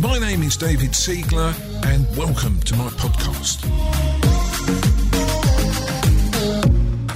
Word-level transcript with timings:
my 0.00 0.18
name 0.18 0.42
is 0.42 0.56
David 0.56 0.90
Siegler, 0.90 1.54
and 1.86 2.16
welcome 2.16 2.60
to 2.60 2.76
my 2.76 2.88
podcast. 2.90 3.64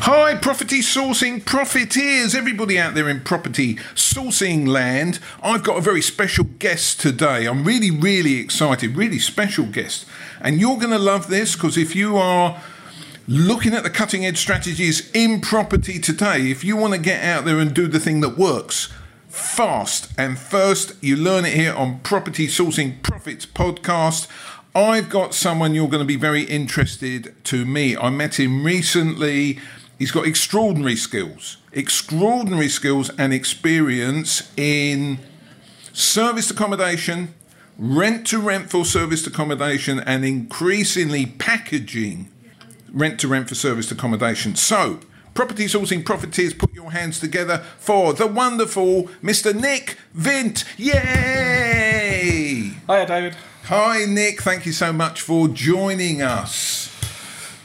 Hi, 0.02 0.34
property 0.36 0.80
sourcing 0.80 1.44
profiteers, 1.44 2.34
everybody 2.34 2.78
out 2.78 2.94
there 2.94 3.08
in 3.08 3.20
property 3.20 3.76
sourcing 3.94 4.66
land. 4.66 5.20
I've 5.42 5.62
got 5.62 5.78
a 5.78 5.80
very 5.80 6.02
special 6.02 6.44
guest 6.58 7.00
today. 7.00 7.46
I'm 7.46 7.64
really, 7.64 7.90
really 7.90 8.36
excited, 8.38 8.96
really 8.96 9.18
special 9.18 9.66
guest. 9.66 10.06
And 10.40 10.58
you're 10.58 10.78
going 10.78 10.90
to 10.90 10.98
love 10.98 11.28
this 11.28 11.54
because 11.54 11.76
if 11.76 11.94
you 11.94 12.16
are 12.16 12.60
looking 13.28 13.74
at 13.74 13.84
the 13.84 13.90
cutting 13.90 14.26
edge 14.26 14.38
strategies 14.38 15.10
in 15.12 15.40
property 15.40 16.00
today, 16.00 16.50
if 16.50 16.64
you 16.64 16.76
want 16.76 16.94
to 16.94 17.00
get 17.00 17.22
out 17.22 17.44
there 17.44 17.58
and 17.58 17.72
do 17.72 17.86
the 17.86 18.00
thing 18.00 18.20
that 18.22 18.36
works, 18.36 18.92
fast 19.30 20.12
and 20.18 20.38
first. 20.38 21.02
You 21.02 21.16
learn 21.16 21.44
it 21.44 21.54
here 21.54 21.72
on 21.72 22.00
Property 22.00 22.46
Sourcing 22.46 23.02
Profits 23.02 23.46
podcast. 23.46 24.26
I've 24.74 25.08
got 25.08 25.34
someone 25.34 25.74
you're 25.74 25.88
going 25.88 26.02
to 26.02 26.06
be 26.06 26.16
very 26.16 26.42
interested 26.42 27.34
to 27.44 27.64
meet. 27.64 27.96
I 27.96 28.10
met 28.10 28.38
him 28.38 28.64
recently. 28.64 29.58
He's 29.98 30.10
got 30.10 30.26
extraordinary 30.26 30.96
skills, 30.96 31.58
extraordinary 31.72 32.68
skills 32.68 33.10
and 33.18 33.32
experience 33.32 34.50
in 34.56 35.18
serviced 35.92 36.50
accommodation, 36.50 37.34
rent 37.78 38.26
to 38.28 38.38
rent 38.38 38.70
for 38.70 38.84
serviced 38.84 39.26
accommodation, 39.26 40.00
and 40.00 40.24
increasingly 40.24 41.26
packaging 41.26 42.30
rent 42.92 43.20
to 43.20 43.28
rent 43.28 43.48
for 43.48 43.54
serviced 43.54 43.92
accommodation. 43.92 44.56
So, 44.56 45.00
Property 45.40 45.64
Sourcing 45.64 46.04
Profiteers, 46.04 46.52
put 46.52 46.74
your 46.74 46.90
hands 46.90 47.18
together 47.18 47.64
for 47.78 48.12
the 48.12 48.26
wonderful 48.26 49.04
Mr. 49.22 49.58
Nick 49.58 49.96
Vint. 50.12 50.66
Yay! 50.76 52.72
Hiya, 52.86 53.06
David. 53.06 53.36
Hi, 53.64 54.04
Nick. 54.04 54.42
Thank 54.42 54.66
you 54.66 54.72
so 54.72 54.92
much 54.92 55.22
for 55.22 55.48
joining 55.48 56.20
us. 56.20 56.94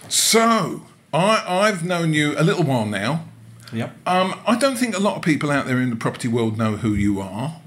So, 0.08 0.84
I, 1.14 1.44
I've 1.46 1.84
known 1.84 2.14
you 2.14 2.34
a 2.38 2.46
little 2.46 2.64
while 2.64 2.86
now. 2.86 3.26
Yep. 3.74 3.94
Um, 4.08 4.40
I 4.48 4.56
don't 4.56 4.78
think 4.78 4.96
a 4.96 5.02
lot 5.02 5.18
of 5.18 5.22
people 5.22 5.52
out 5.52 5.66
there 5.66 5.82
in 5.82 5.90
the 5.90 5.98
property 5.98 6.30
world 6.30 6.58
know 6.58 6.78
who 6.78 6.94
you 6.94 7.20
are, 7.20 7.58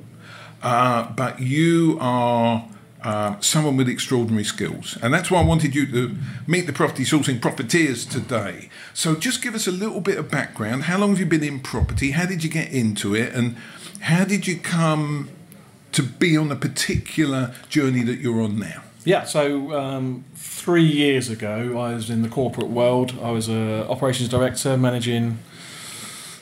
uh, 0.62 1.12
but 1.12 1.40
you 1.40 1.98
are 2.00 2.66
uh, 3.02 3.38
someone 3.40 3.76
with 3.76 3.88
extraordinary 3.88 4.44
skills. 4.44 4.98
And 5.02 5.14
that's 5.14 5.30
why 5.30 5.40
I 5.40 5.44
wanted 5.44 5.74
you 5.74 5.86
to 5.92 6.16
meet 6.46 6.66
the 6.66 6.72
property 6.72 7.04
sourcing 7.04 7.40
profiteers 7.40 8.04
today. 8.04 8.70
So 8.92 9.14
just 9.14 9.42
give 9.42 9.54
us 9.54 9.66
a 9.66 9.72
little 9.72 10.00
bit 10.00 10.18
of 10.18 10.30
background. 10.30 10.84
How 10.84 10.98
long 10.98 11.10
have 11.10 11.20
you 11.20 11.26
been 11.26 11.44
in 11.44 11.60
property? 11.60 12.12
How 12.12 12.26
did 12.26 12.42
you 12.42 12.50
get 12.50 12.72
into 12.72 13.14
it? 13.14 13.32
And 13.34 13.56
how 14.00 14.24
did 14.24 14.46
you 14.46 14.58
come 14.58 15.30
to 15.92 16.02
be 16.02 16.36
on 16.36 16.48
the 16.48 16.56
particular 16.56 17.54
journey 17.68 18.02
that 18.02 18.18
you're 18.18 18.42
on 18.42 18.58
now? 18.58 18.82
Yeah, 19.04 19.24
so 19.24 19.72
um, 19.78 20.24
three 20.34 20.84
years 20.84 21.30
ago, 21.30 21.78
I 21.78 21.94
was 21.94 22.10
in 22.10 22.22
the 22.22 22.28
corporate 22.28 22.68
world. 22.68 23.14
I 23.22 23.30
was 23.30 23.48
a 23.48 23.88
operations 23.88 24.28
director 24.28 24.76
managing 24.76 25.38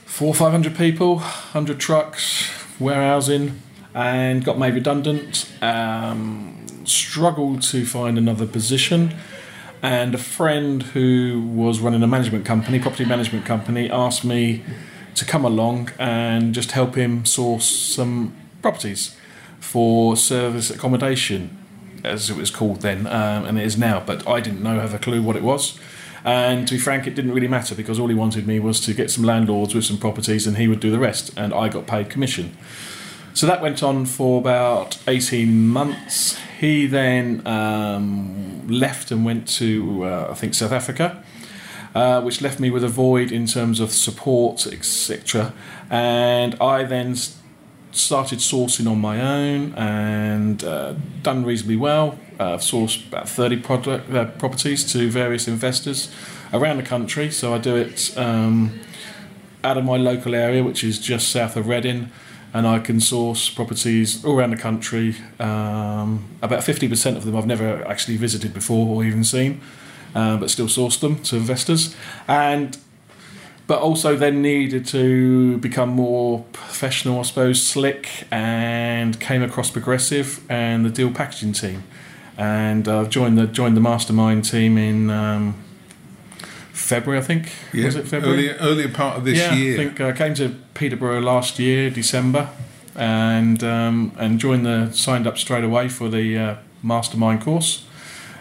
four 0.04 0.28
or 0.28 0.34
five 0.34 0.50
hundred 0.50 0.76
people, 0.76 1.18
hundred 1.18 1.78
trucks, 1.78 2.50
warehousing, 2.80 3.60
and 3.96 4.44
got 4.44 4.58
made 4.58 4.74
redundant. 4.74 5.50
Um, 5.62 6.52
struggled 6.84 7.62
to 7.62 7.84
find 7.84 8.18
another 8.18 8.46
position, 8.46 9.16
and 9.82 10.14
a 10.14 10.18
friend 10.18 10.82
who 10.82 11.42
was 11.54 11.80
running 11.80 12.02
a 12.02 12.06
management 12.06 12.44
company, 12.44 12.78
property 12.78 13.06
management 13.06 13.44
company, 13.44 13.90
asked 13.90 14.24
me 14.24 14.62
to 15.14 15.24
come 15.24 15.44
along 15.44 15.90
and 15.98 16.54
just 16.54 16.72
help 16.72 16.94
him 16.94 17.24
source 17.24 17.64
some 17.64 18.36
properties 18.60 19.16
for 19.58 20.14
service 20.14 20.70
accommodation, 20.70 21.56
as 22.04 22.28
it 22.28 22.36
was 22.36 22.50
called 22.50 22.82
then, 22.82 23.06
um, 23.06 23.46
and 23.46 23.58
it 23.58 23.64
is 23.64 23.78
now. 23.78 23.98
But 23.98 24.28
I 24.28 24.40
didn't 24.40 24.62
know, 24.62 24.78
have 24.78 24.94
a 24.94 24.98
clue 24.98 25.22
what 25.22 25.36
it 25.36 25.42
was. 25.42 25.78
And 26.22 26.68
to 26.68 26.74
be 26.74 26.78
frank, 26.78 27.06
it 27.06 27.14
didn't 27.14 27.32
really 27.32 27.48
matter 27.48 27.74
because 27.74 27.98
all 27.98 28.08
he 28.08 28.14
wanted 28.14 28.46
me 28.46 28.58
was 28.58 28.80
to 28.80 28.92
get 28.92 29.10
some 29.10 29.24
landlords 29.24 29.74
with 29.74 29.84
some 29.84 29.96
properties 29.96 30.46
and 30.46 30.56
he 30.56 30.68
would 30.68 30.80
do 30.80 30.90
the 30.90 30.98
rest, 30.98 31.32
and 31.34 31.54
I 31.54 31.70
got 31.70 31.86
paid 31.86 32.10
commission. 32.10 32.56
So 33.36 33.46
that 33.46 33.60
went 33.60 33.82
on 33.82 34.06
for 34.06 34.38
about 34.38 34.96
18 35.06 35.68
months. 35.68 36.38
He 36.58 36.86
then 36.86 37.46
um, 37.46 38.66
left 38.66 39.10
and 39.10 39.26
went 39.26 39.46
to, 39.58 40.04
uh, 40.04 40.28
I 40.30 40.34
think, 40.34 40.54
South 40.54 40.72
Africa, 40.72 41.22
uh, 41.94 42.22
which 42.22 42.40
left 42.40 42.58
me 42.60 42.70
with 42.70 42.82
a 42.82 42.88
void 42.88 43.30
in 43.30 43.44
terms 43.44 43.78
of 43.78 43.92
support, 43.92 44.66
etc. 44.66 45.52
And 45.90 46.54
I 46.62 46.84
then 46.84 47.14
started 47.92 48.38
sourcing 48.38 48.90
on 48.90 49.02
my 49.02 49.20
own 49.20 49.74
and 49.74 50.64
uh, 50.64 50.94
done 51.20 51.44
reasonably 51.44 51.76
well. 51.76 52.18
Uh, 52.40 52.54
I've 52.54 52.60
sourced 52.60 53.06
about 53.06 53.28
30 53.28 53.58
product, 53.58 54.10
uh, 54.14 54.24
properties 54.38 54.82
to 54.94 55.10
various 55.10 55.46
investors 55.46 56.10
around 56.54 56.78
the 56.78 56.84
country. 56.84 57.30
So 57.30 57.52
I 57.52 57.58
do 57.58 57.76
it 57.76 58.16
um, 58.16 58.80
out 59.62 59.76
of 59.76 59.84
my 59.84 59.98
local 59.98 60.34
area, 60.34 60.64
which 60.64 60.82
is 60.82 60.98
just 60.98 61.28
south 61.28 61.54
of 61.54 61.68
Reading, 61.68 62.10
and 62.52 62.66
I 62.66 62.78
can 62.78 63.00
source 63.00 63.50
properties 63.50 64.24
all 64.24 64.38
around 64.38 64.50
the 64.50 64.56
country. 64.56 65.16
Um, 65.38 66.28
about 66.42 66.60
50% 66.60 67.16
of 67.16 67.24
them 67.24 67.36
I've 67.36 67.46
never 67.46 67.86
actually 67.86 68.16
visited 68.16 68.54
before 68.54 68.86
or 68.86 69.04
even 69.04 69.24
seen, 69.24 69.60
uh, 70.14 70.36
but 70.36 70.50
still 70.50 70.68
source 70.68 70.96
them 70.96 71.22
to 71.24 71.36
investors. 71.36 71.94
And 72.26 72.78
but 73.66 73.80
also 73.80 74.16
then 74.16 74.42
needed 74.42 74.86
to 74.86 75.58
become 75.58 75.88
more 75.88 76.44
professional, 76.52 77.18
I 77.18 77.22
suppose, 77.22 77.62
slick, 77.62 78.08
and 78.30 79.18
came 79.18 79.42
across 79.42 79.70
Progressive 79.70 80.40
and 80.48 80.84
the 80.84 80.90
deal 80.90 81.10
packaging 81.10 81.52
team, 81.52 81.82
and 82.38 82.86
I've 82.86 83.10
joined 83.10 83.36
the 83.36 83.46
joined 83.46 83.76
the 83.76 83.80
mastermind 83.80 84.44
team 84.44 84.78
in 84.78 85.10
um, 85.10 85.56
February, 86.76 87.18
I 87.18 87.24
think. 87.24 87.52
Was 87.72 87.96
it 87.96 88.06
February? 88.06 88.50
Earlier, 88.50 88.56
earlier 88.60 88.88
part 88.88 89.16
of 89.16 89.24
this 89.24 89.38
yeah, 89.38 89.54
year. 89.54 89.74
I 89.74 89.76
think 89.76 90.00
I 90.00 90.12
came 90.12 90.34
to 90.34 90.54
Peterborough 90.74 91.20
last 91.20 91.58
year, 91.58 91.88
December, 91.88 92.50
and 92.94 93.64
um, 93.64 94.12
and 94.18 94.38
joined 94.38 94.66
the 94.66 94.92
signed 94.92 95.26
up 95.26 95.38
straight 95.38 95.64
away 95.64 95.88
for 95.88 96.10
the 96.10 96.36
uh, 96.38 96.56
mastermind 96.82 97.40
course, 97.40 97.86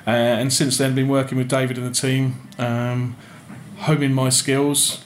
uh, 0.06 0.10
and 0.10 0.52
since 0.52 0.78
then 0.78 0.94
been 0.94 1.08
working 1.08 1.38
with 1.38 1.48
David 1.48 1.78
and 1.78 1.88
the 1.88 1.94
team, 1.94 2.50
um, 2.60 3.16
homing 3.78 4.14
my 4.14 4.30
skills. 4.30 5.02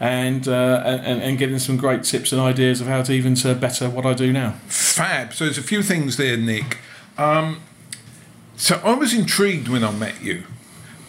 And, 0.00 0.48
uh, 0.48 0.82
and 0.84 1.22
and 1.22 1.38
getting 1.38 1.60
some 1.60 1.76
great 1.76 2.02
tips 2.02 2.32
and 2.32 2.40
ideas 2.40 2.80
of 2.80 2.88
how 2.88 3.02
to 3.02 3.12
even 3.12 3.36
to 3.36 3.54
better 3.54 3.88
what 3.88 4.04
I 4.04 4.14
do 4.14 4.32
now. 4.32 4.56
Fab. 4.66 5.32
So 5.32 5.44
there's 5.44 5.58
a 5.58 5.62
few 5.62 5.80
things 5.80 6.16
there, 6.16 6.36
Nick. 6.36 6.78
Um, 7.16 7.60
so 8.56 8.80
I 8.82 8.94
was 8.94 9.14
intrigued 9.14 9.68
when 9.68 9.84
I 9.84 9.92
met 9.92 10.20
you 10.20 10.42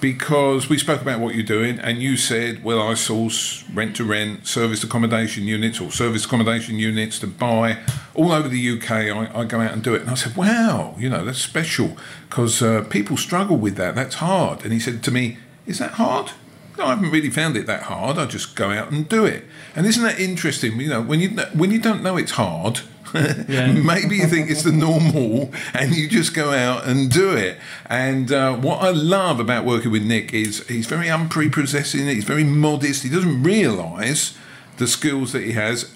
because 0.04 0.68
we 0.68 0.78
spoke 0.78 1.02
about 1.02 1.22
what 1.22 1.34
you're 1.34 1.46
doing, 1.46 1.80
and 1.80 2.04
you 2.04 2.18
said, 2.18 2.62
"Well, 2.62 2.82
I 2.82 2.94
source 2.94 3.64
rent 3.74 3.96
to 3.96 4.04
rent, 4.04 4.46
service 4.46 4.84
accommodation 4.84 5.46
units, 5.46 5.80
or 5.80 5.92
service 5.92 6.26
accommodation 6.26 6.78
units 6.78 7.20
to 7.20 7.28
buy 7.28 7.78
all 8.14 8.34
over 8.34 8.50
the 8.50 8.72
UK. 8.72 8.92
I, 8.92 9.32
I 9.34 9.46
go 9.46 9.62
out 9.62 9.72
and 9.72 9.82
do 9.82 9.96
it." 9.96 10.02
And 10.02 10.10
I 10.10 10.16
said, 10.16 10.36
"Wow, 10.36 10.94
you 11.00 11.08
know 11.10 11.24
that's 11.24 11.42
special 11.42 11.96
because 12.28 12.62
uh, 12.62 12.84
people 12.90 13.16
struggle 13.16 13.56
with 13.56 13.78
that. 13.78 13.96
That's 13.96 14.16
hard." 14.16 14.66
And 14.66 14.74
he 14.74 14.80
said 14.82 15.04
to 15.04 15.12
me, 15.12 15.38
"Is 15.66 15.80
that 15.80 15.92
hard?" 15.92 16.32
No, 16.78 16.86
I 16.86 16.90
haven't 16.90 17.12
really 17.12 17.30
found 17.30 17.56
it 17.56 17.68
that 17.68 17.84
hard. 17.84 18.18
I 18.18 18.26
just 18.26 18.56
go 18.56 18.72
out 18.72 18.92
and 18.92 19.08
do 19.08 19.26
it. 19.26 19.46
And 19.76 19.86
isn't 19.86 20.04
that 20.04 20.20
interesting? 20.20 20.80
You 20.80 20.90
know, 20.90 21.02
when 21.02 21.20
you 21.20 21.30
when 21.54 21.72
you 21.72 21.80
don't 21.80 22.02
know 22.02 22.18
it's 22.18 22.32
hard, 22.32 22.82
maybe 23.14 24.16
you 24.18 24.28
think 24.28 24.50
it's 24.50 24.64
the 24.64 24.72
normal, 24.72 25.52
and 25.74 25.96
you 25.96 26.10
just 26.10 26.34
go 26.34 26.52
out 26.52 26.88
and 26.88 27.12
do 27.12 27.32
it. 27.36 27.60
And 27.86 28.32
uh, 28.32 28.56
what 28.56 28.82
I 28.82 28.90
love 28.90 29.40
about 29.40 29.66
working 29.66 29.92
with 29.92 30.04
Nick 30.04 30.34
is 30.34 30.68
he's 30.68 30.88
very 30.88 31.08
unprepossessing. 31.08 32.08
He's 32.08 32.24
very 32.24 32.44
modest. 32.44 33.04
He 33.04 33.10
doesn't 33.10 33.44
realise 33.44 34.36
the 34.78 34.88
skills 34.88 35.32
that 35.34 35.44
he 35.44 35.52
has, 35.52 35.94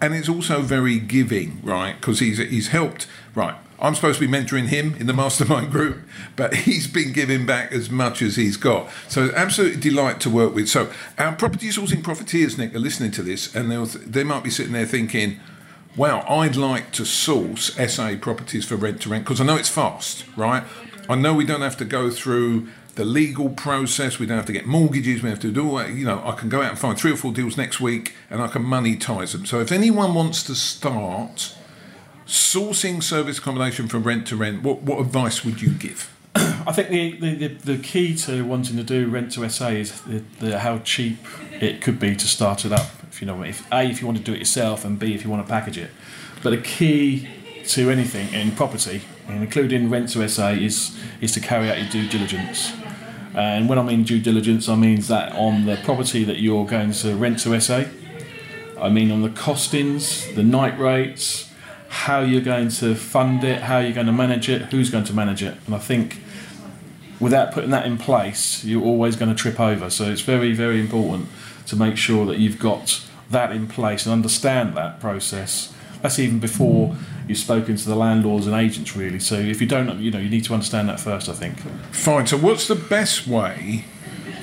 and 0.00 0.14
it's 0.14 0.28
also 0.28 0.60
very 0.60 0.98
giving, 0.98 1.60
right? 1.62 1.98
Because 1.98 2.20
he's 2.20 2.36
he's 2.36 2.68
helped, 2.68 3.06
right? 3.34 3.56
I'm 3.80 3.94
supposed 3.94 4.18
to 4.18 4.26
be 4.26 4.32
mentoring 4.32 4.66
him 4.66 4.96
in 4.96 5.06
the 5.06 5.12
mastermind 5.12 5.70
group, 5.70 5.98
but 6.34 6.54
he's 6.54 6.88
been 6.88 7.12
giving 7.12 7.46
back 7.46 7.72
as 7.72 7.90
much 7.90 8.22
as 8.22 8.36
he's 8.36 8.56
got. 8.56 8.90
So 9.08 9.30
absolutely 9.34 9.80
delight 9.80 10.20
to 10.20 10.30
work 10.30 10.54
with. 10.54 10.68
So 10.68 10.90
our 11.16 11.34
property 11.36 11.68
sourcing 11.68 12.02
profiteers, 12.02 12.58
Nick, 12.58 12.74
are 12.74 12.80
listening 12.80 13.12
to 13.12 13.22
this, 13.22 13.54
and 13.54 13.70
they 13.70 14.24
might 14.24 14.42
be 14.42 14.50
sitting 14.50 14.72
there 14.72 14.86
thinking, 14.86 15.38
"Wow, 15.96 16.24
I'd 16.28 16.56
like 16.56 16.90
to 16.92 17.04
source 17.04 17.78
SA 17.78 18.16
properties 18.16 18.64
for 18.64 18.76
rent 18.76 19.00
to 19.02 19.10
rent 19.10 19.24
because 19.24 19.40
I 19.40 19.44
know 19.44 19.56
it's 19.56 19.68
fast, 19.68 20.24
right? 20.36 20.64
I 21.08 21.14
know 21.14 21.32
we 21.32 21.44
don't 21.44 21.62
have 21.62 21.76
to 21.78 21.84
go 21.84 22.10
through." 22.10 22.68
The 22.96 23.04
legal 23.04 23.50
process, 23.50 24.18
we 24.18 24.26
don't 24.26 24.38
have 24.38 24.46
to 24.46 24.52
get 24.52 24.66
mortgages, 24.66 25.22
we 25.22 25.30
have 25.30 25.38
to 25.38 25.52
do 25.52 25.70
all 25.70 25.76
that. 25.76 25.90
You 25.90 26.04
know, 26.04 26.20
I 26.24 26.32
can 26.32 26.48
go 26.48 26.62
out 26.62 26.70
and 26.70 26.78
find 26.80 26.98
three 26.98 27.12
or 27.12 27.16
four 27.16 27.30
deals 27.32 27.56
next 27.56 27.80
week 27.80 28.16
and 28.28 28.42
I 28.42 28.48
can 28.48 28.64
monetize 28.64 29.30
them. 29.30 29.46
So, 29.46 29.60
if 29.60 29.70
anyone 29.70 30.14
wants 30.14 30.42
to 30.42 30.56
start 30.56 31.54
sourcing 32.28 33.02
service 33.02 33.38
accommodation 33.38 33.88
from 33.88 34.02
rent 34.02 34.26
to 34.28 34.36
rent, 34.36 34.62
what, 34.62 34.82
what 34.82 35.00
advice 35.00 35.44
would 35.44 35.62
you 35.62 35.70
give? 35.70 36.14
I 36.36 36.72
think 36.72 36.90
the, 36.90 37.34
the, 37.34 37.48
the, 37.48 37.78
key 37.78 38.14
to 38.16 38.44
wanting 38.44 38.76
to 38.76 38.82
do 38.82 39.08
rent 39.08 39.32
to 39.32 39.48
SA 39.48 39.68
is 39.68 40.02
the, 40.02 40.22
the, 40.38 40.58
how 40.58 40.78
cheap 40.80 41.18
it 41.60 41.80
could 41.80 41.98
be 41.98 42.14
to 42.14 42.28
start 42.28 42.64
it 42.66 42.72
up. 42.72 42.90
If 43.10 43.22
you 43.22 43.26
know, 43.26 43.42
if 43.42 43.66
a 43.72 43.82
if 43.82 44.00
you 44.00 44.06
want 44.06 44.18
to 44.18 44.24
do 44.24 44.34
it 44.34 44.38
yourself, 44.38 44.84
and 44.84 44.98
b 44.98 45.14
if 45.14 45.24
you 45.24 45.30
want 45.30 45.44
to 45.44 45.50
package 45.50 45.78
it. 45.78 45.90
But 46.42 46.50
the 46.50 46.58
key 46.58 47.28
to 47.68 47.90
anything 47.90 48.32
in 48.34 48.52
property, 48.52 49.02
including 49.28 49.88
rent 49.88 50.10
to 50.10 50.28
SA, 50.28 50.50
is 50.50 50.96
is 51.20 51.32
to 51.32 51.40
carry 51.40 51.70
out 51.70 51.78
your 51.78 51.88
due 51.88 52.08
diligence. 52.08 52.72
And 53.34 53.68
when 53.68 53.78
I 53.78 53.82
mean 53.82 54.04
due 54.04 54.20
diligence, 54.20 54.68
I 54.68 54.76
mean 54.76 55.00
that 55.02 55.32
on 55.32 55.64
the 55.64 55.76
property 55.82 56.22
that 56.24 56.38
you're 56.38 56.66
going 56.66 56.92
to 56.92 57.16
rent 57.16 57.40
to 57.40 57.58
SA. 57.60 57.84
I 58.78 58.90
mean 58.90 59.10
on 59.10 59.22
the 59.22 59.30
costings, 59.30 60.32
the 60.34 60.42
night 60.42 60.78
rates, 60.78 61.47
how 61.88 62.20
you're 62.20 62.40
going 62.40 62.68
to 62.68 62.94
fund 62.94 63.44
it, 63.44 63.62
how 63.62 63.78
you're 63.78 63.92
going 63.92 64.06
to 64.06 64.12
manage 64.12 64.48
it, 64.48 64.62
who's 64.62 64.90
going 64.90 65.04
to 65.04 65.12
manage 65.12 65.42
it. 65.42 65.56
And 65.66 65.74
I 65.74 65.78
think 65.78 66.20
without 67.20 67.52
putting 67.52 67.70
that 67.70 67.86
in 67.86 67.98
place, 67.98 68.64
you're 68.64 68.84
always 68.84 69.16
going 69.16 69.34
to 69.34 69.34
trip 69.34 69.58
over. 69.58 69.90
So 69.90 70.04
it's 70.04 70.20
very, 70.20 70.52
very 70.52 70.80
important 70.80 71.28
to 71.66 71.76
make 71.76 71.96
sure 71.96 72.26
that 72.26 72.38
you've 72.38 72.58
got 72.58 73.04
that 73.30 73.52
in 73.52 73.66
place 73.66 74.06
and 74.06 74.12
understand 74.12 74.76
that 74.76 75.00
process. 75.00 75.74
That's 76.02 76.18
even 76.18 76.38
before 76.38 76.96
you've 77.26 77.38
spoken 77.38 77.76
to 77.76 77.88
the 77.88 77.96
landlords 77.96 78.46
and 78.46 78.54
agents, 78.54 78.94
really. 78.94 79.18
So 79.18 79.34
if 79.34 79.60
you 79.60 79.66
don't, 79.66 79.98
you 80.00 80.10
know, 80.10 80.18
you 80.18 80.30
need 80.30 80.44
to 80.44 80.54
understand 80.54 80.88
that 80.88 81.00
first. 81.00 81.28
I 81.28 81.32
think. 81.32 81.58
Fine. 81.92 82.26
So, 82.26 82.36
what's 82.36 82.68
the 82.68 82.76
best 82.76 83.26
way 83.26 83.84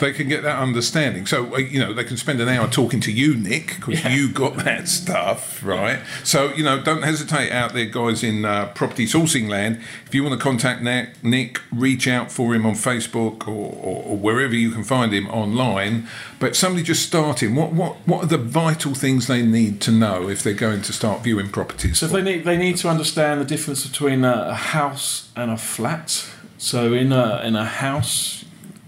they 0.06 0.14
can 0.14 0.28
get 0.28 0.44
that 0.44 0.60
understanding. 0.60 1.26
So 1.26 1.56
uh, 1.56 1.58
you 1.58 1.80
know 1.80 1.94
they 1.94 2.04
can 2.04 2.18
spend 2.18 2.40
an 2.40 2.48
hour 2.48 2.68
talking 2.68 3.00
to 3.02 3.12
you, 3.12 3.36
Nick, 3.36 3.76
because 3.78 4.04
yeah. 4.04 4.14
you 4.14 4.30
got 4.30 4.58
that 4.58 4.88
stuff 4.88 5.64
right. 5.64 6.00
So 6.24 6.54
you 6.54 6.64
know 6.64 6.82
don't 6.82 7.02
hesitate 7.02 7.52
out 7.52 7.74
there, 7.74 7.86
guys 7.86 8.24
in 8.24 8.46
uh, 8.46 8.68
property 8.76 9.06
sourcing 9.06 9.50
land. 9.50 9.80
If 10.06 10.14
you 10.14 10.24
want 10.24 10.40
to 10.40 10.44
contact 10.44 10.84
Nick, 10.84 11.24
Nick 11.24 11.60
reach 11.72 12.08
out 12.08 12.32
for 12.32 12.54
him 12.54 12.66
on 12.66 12.74
Facebook 12.74 13.48
or, 13.48 13.74
or, 13.74 14.04
or, 14.04 14.18
wherever 14.18 14.56
you 14.56 14.72
can 14.72 14.84
find 14.84 15.12
him 15.12 15.28
online. 15.30 16.08
But 16.40 16.56
somebody 16.56 16.84
just 16.84 17.06
starting, 17.08 17.56
what 17.56 17.74
what 17.74 17.96
what 18.06 18.24
are 18.26 18.28
the 18.28 18.38
vital 18.38 18.94
things 18.94 19.26
they 19.26 19.42
need 19.42 19.82
to 19.82 19.92
know 19.92 20.30
if 20.30 20.44
they're 20.44 20.54
going 20.54 20.84
to 20.84 20.94
start 20.94 21.24
viewing 21.24 21.50
properties? 21.50 21.98
So 21.98 22.08
they 22.08 22.22
need 22.22 22.44
they 22.44 22.58
need 22.58 22.78
to 22.78 22.90
understand 22.90 23.42
the 23.42 23.46
difference 23.46 23.88
between 23.88 24.24
a 24.24 24.54
house 24.54 25.30
and 25.36 25.50
a 25.50 25.58
flat. 25.58 26.30
So 26.58 26.94
in 26.94 27.12
a 27.12 27.42
in 27.44 27.56
a 27.56 27.66
house, 27.66 28.45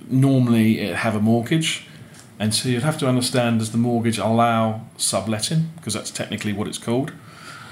normally 0.09 0.79
it 0.79 0.95
have 0.97 1.15
a 1.15 1.19
mortgage, 1.19 1.87
and 2.39 2.53
so 2.53 2.69
you'd 2.69 2.83
have 2.83 2.97
to 2.99 3.07
understand 3.07 3.59
does 3.59 3.71
the 3.71 3.77
mortgage 3.77 4.17
allow 4.17 4.81
subletting 4.97 5.71
because 5.75 5.93
that's 5.93 6.11
technically 6.11 6.53
what 6.53 6.67
it's 6.67 6.77
called. 6.77 7.11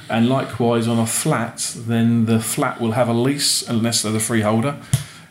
And 0.09 0.29
likewise 0.29 0.87
on 0.87 0.99
a 0.99 1.07
flat, 1.07 1.75
then 1.75 2.25
the 2.25 2.39
flat 2.39 2.79
will 2.79 2.91
have 2.91 3.07
a 3.07 3.13
lease 3.13 3.67
unless 3.67 4.01
they're 4.01 4.11
the 4.11 4.19
freeholder, 4.19 4.77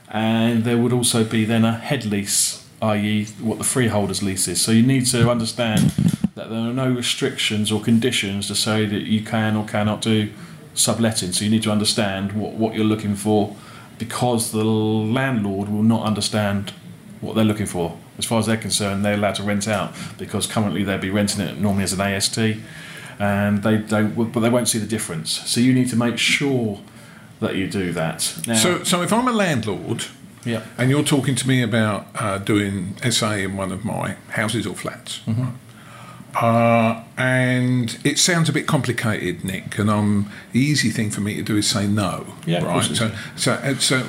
and 0.08 0.64
there 0.64 0.78
would 0.78 0.92
also 0.92 1.24
be 1.24 1.44
then 1.44 1.64
a 1.64 1.72
head 1.72 2.04
lease, 2.04 2.66
i.e., 2.82 3.26
what 3.40 3.58
the 3.58 3.64
freeholder's 3.64 4.22
lease 4.22 4.48
is. 4.48 4.60
So 4.60 4.72
you 4.72 4.82
need 4.82 5.06
to 5.06 5.30
understand 5.30 5.92
that 6.34 6.50
there 6.50 6.58
are 6.58 6.72
no 6.72 6.90
restrictions 6.90 7.70
or 7.70 7.80
conditions 7.80 8.48
to 8.48 8.54
say 8.54 8.86
that 8.86 9.02
you 9.02 9.22
can 9.22 9.56
or 9.56 9.64
cannot 9.64 10.02
do 10.02 10.30
subletting. 10.74 11.32
So 11.32 11.44
you 11.44 11.50
need 11.50 11.62
to 11.62 11.70
understand 11.70 12.32
what, 12.32 12.54
what 12.54 12.74
you're 12.74 12.84
looking 12.84 13.14
for 13.14 13.56
because 13.98 14.50
the 14.50 14.64
landlord 14.64 15.68
will 15.68 15.82
not 15.82 16.04
understand 16.04 16.72
what 17.24 17.34
they're 17.34 17.44
looking 17.44 17.66
for. 17.66 17.98
As 18.18 18.24
far 18.24 18.38
as 18.38 18.46
they're 18.46 18.56
concerned, 18.56 19.04
they're 19.04 19.14
allowed 19.14 19.34
to 19.36 19.42
rent 19.42 19.66
out 19.66 19.94
because 20.18 20.46
currently 20.46 20.84
they'd 20.84 21.00
be 21.00 21.10
renting 21.10 21.40
it 21.40 21.58
normally 21.58 21.84
as 21.84 21.92
an 21.92 22.00
AST, 22.00 22.38
and 23.18 23.62
they 23.62 23.78
don't. 23.78 24.32
But 24.32 24.40
they 24.40 24.50
won't 24.50 24.68
see 24.68 24.78
the 24.78 24.86
difference. 24.86 25.32
So 25.50 25.60
you 25.60 25.72
need 25.72 25.88
to 25.90 25.96
make 25.96 26.18
sure 26.18 26.80
that 27.40 27.56
you 27.56 27.68
do 27.68 27.92
that. 27.92 28.38
Now, 28.46 28.54
so, 28.54 28.84
so 28.84 29.02
if 29.02 29.12
I'm 29.12 29.28
a 29.28 29.32
landlord. 29.32 30.04
Yeah. 30.46 30.62
And 30.76 30.90
you're 30.90 31.04
talking 31.04 31.34
to 31.36 31.48
me 31.48 31.62
about 31.62 32.06
uh, 32.16 32.36
doing 32.36 32.96
SA 33.10 33.32
in 33.32 33.56
one 33.56 33.72
of 33.72 33.82
my 33.82 34.16
houses 34.28 34.66
or 34.66 34.74
flats. 34.74 35.20
Mm-hmm. 35.26 35.48
Uh, 36.34 37.04
and 37.16 37.98
it 38.04 38.18
sounds 38.18 38.48
a 38.48 38.52
bit 38.52 38.66
complicated, 38.66 39.44
Nick. 39.44 39.78
And 39.78 39.88
um, 39.88 40.30
the 40.52 40.60
easy 40.60 40.90
thing 40.90 41.10
for 41.10 41.20
me 41.20 41.36
to 41.36 41.42
do 41.42 41.56
is 41.56 41.68
say 41.68 41.86
no. 41.86 42.26
Yeah, 42.44 42.64
right. 42.64 42.82
So, 42.82 43.12
so, 43.36 43.74
so, 43.78 44.06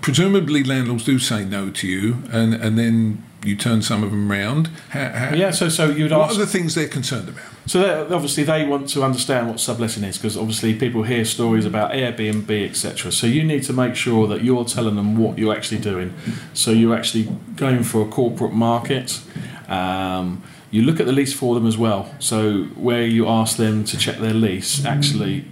presumably 0.00 0.64
landlords 0.64 1.04
do 1.04 1.18
say 1.18 1.44
no 1.44 1.70
to 1.70 1.86
you, 1.86 2.22
and 2.32 2.54
and 2.54 2.78
then 2.78 3.24
you 3.44 3.54
turn 3.54 3.82
some 3.82 4.02
of 4.02 4.10
them 4.10 4.30
round. 4.30 4.68
How, 4.90 5.08
how, 5.10 5.34
yeah. 5.34 5.52
So, 5.52 5.68
so 5.68 5.88
you'd 5.90 6.10
what 6.10 6.30
ask. 6.30 6.36
are 6.36 6.38
the 6.38 6.46
things 6.46 6.74
they're 6.74 6.88
concerned 6.88 7.28
about? 7.28 7.44
So 7.66 8.08
obviously 8.10 8.44
they 8.44 8.64
want 8.64 8.88
to 8.90 9.04
understand 9.04 9.48
what 9.48 9.60
subletting 9.60 10.02
is 10.02 10.16
because 10.16 10.36
obviously 10.36 10.74
people 10.74 11.02
hear 11.02 11.24
stories 11.24 11.66
about 11.66 11.92
Airbnb, 11.92 12.50
etc. 12.68 13.12
So 13.12 13.26
you 13.26 13.44
need 13.44 13.62
to 13.64 13.72
make 13.72 13.94
sure 13.94 14.26
that 14.26 14.42
you're 14.42 14.64
telling 14.64 14.96
them 14.96 15.16
what 15.16 15.38
you're 15.38 15.54
actually 15.54 15.80
doing. 15.80 16.14
So 16.54 16.70
you're 16.70 16.94
actually 16.94 17.28
going 17.56 17.82
for 17.82 18.00
a 18.02 18.08
corporate 18.08 18.54
market. 18.54 19.20
Um, 19.68 20.42
you 20.70 20.82
look 20.82 21.00
at 21.00 21.06
the 21.06 21.12
lease 21.12 21.32
for 21.32 21.54
them 21.54 21.66
as 21.66 21.78
well. 21.78 22.14
So 22.18 22.64
where 22.76 23.04
you 23.04 23.26
ask 23.26 23.56
them 23.56 23.84
to 23.84 23.96
check 23.96 24.18
their 24.18 24.34
lease, 24.34 24.84
actually, 24.84 25.46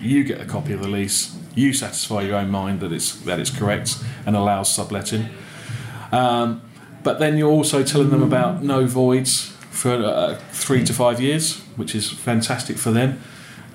you 0.00 0.24
get 0.24 0.40
a 0.40 0.44
copy 0.44 0.72
of 0.72 0.80
the 0.80 0.88
lease. 0.88 1.36
You 1.54 1.72
satisfy 1.72 2.22
your 2.22 2.36
own 2.36 2.50
mind 2.50 2.80
that 2.80 2.92
it's 2.92 3.14
that 3.22 3.38
it's 3.40 3.50
correct 3.50 4.02
and 4.24 4.36
allows 4.36 4.74
subletting. 4.74 5.28
Um, 6.12 6.62
but 7.02 7.18
then 7.18 7.36
you're 7.36 7.50
also 7.50 7.82
telling 7.82 8.10
them 8.10 8.22
about 8.22 8.62
no 8.62 8.86
voids 8.86 9.52
for 9.70 9.92
uh, 9.92 10.36
three 10.50 10.84
to 10.84 10.92
five 10.92 11.20
years, 11.20 11.60
which 11.76 11.94
is 11.94 12.10
fantastic 12.10 12.78
for 12.78 12.90
them. 12.90 13.20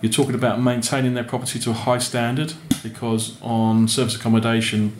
You're 0.01 0.11
talking 0.11 0.35
about 0.35 0.61
maintaining 0.61 1.13
their 1.13 1.23
property 1.23 1.59
to 1.59 1.69
a 1.69 1.73
high 1.73 1.99
standard 1.99 2.53
because 2.83 3.41
on 3.41 3.87
service 3.87 4.15
accommodation, 4.15 4.97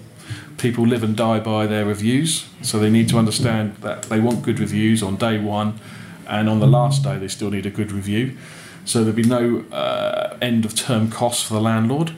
people 0.64 0.88
live 0.88 1.04
and 1.04 1.16
die 1.16 1.42
by 1.42 1.68
their 1.68 1.86
reviews. 1.86 2.48
So 2.62 2.80
they 2.80 2.90
need 2.90 3.10
to 3.10 3.18
understand 3.18 3.76
that 3.82 4.04
they 4.04 4.20
want 4.22 4.44
good 4.44 4.60
reviews 4.60 5.04
on 5.04 5.18
day 5.18 5.38
one, 5.38 5.80
and 6.26 6.48
on 6.50 6.60
the 6.60 6.68
last 6.68 7.04
day 7.04 7.20
they 7.20 7.28
still 7.28 7.52
need 7.52 7.66
a 7.66 7.70
good 7.70 7.92
review. 7.92 8.38
So 8.86 9.04
there'll 9.04 9.16
be 9.16 9.24
no 9.24 9.66
uh, 9.72 10.38
end 10.42 10.64
of 10.66 10.74
term 10.74 11.12
costs 11.12 11.44
for 11.44 11.54
the 11.54 11.62
landlord. 11.62 12.16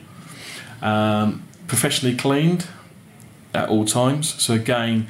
Um, 0.82 1.44
professionally 1.68 2.16
cleaned 2.16 2.68
at 3.54 3.68
all 3.68 3.86
times. 3.86 4.42
So 4.42 4.54
again, 4.54 5.08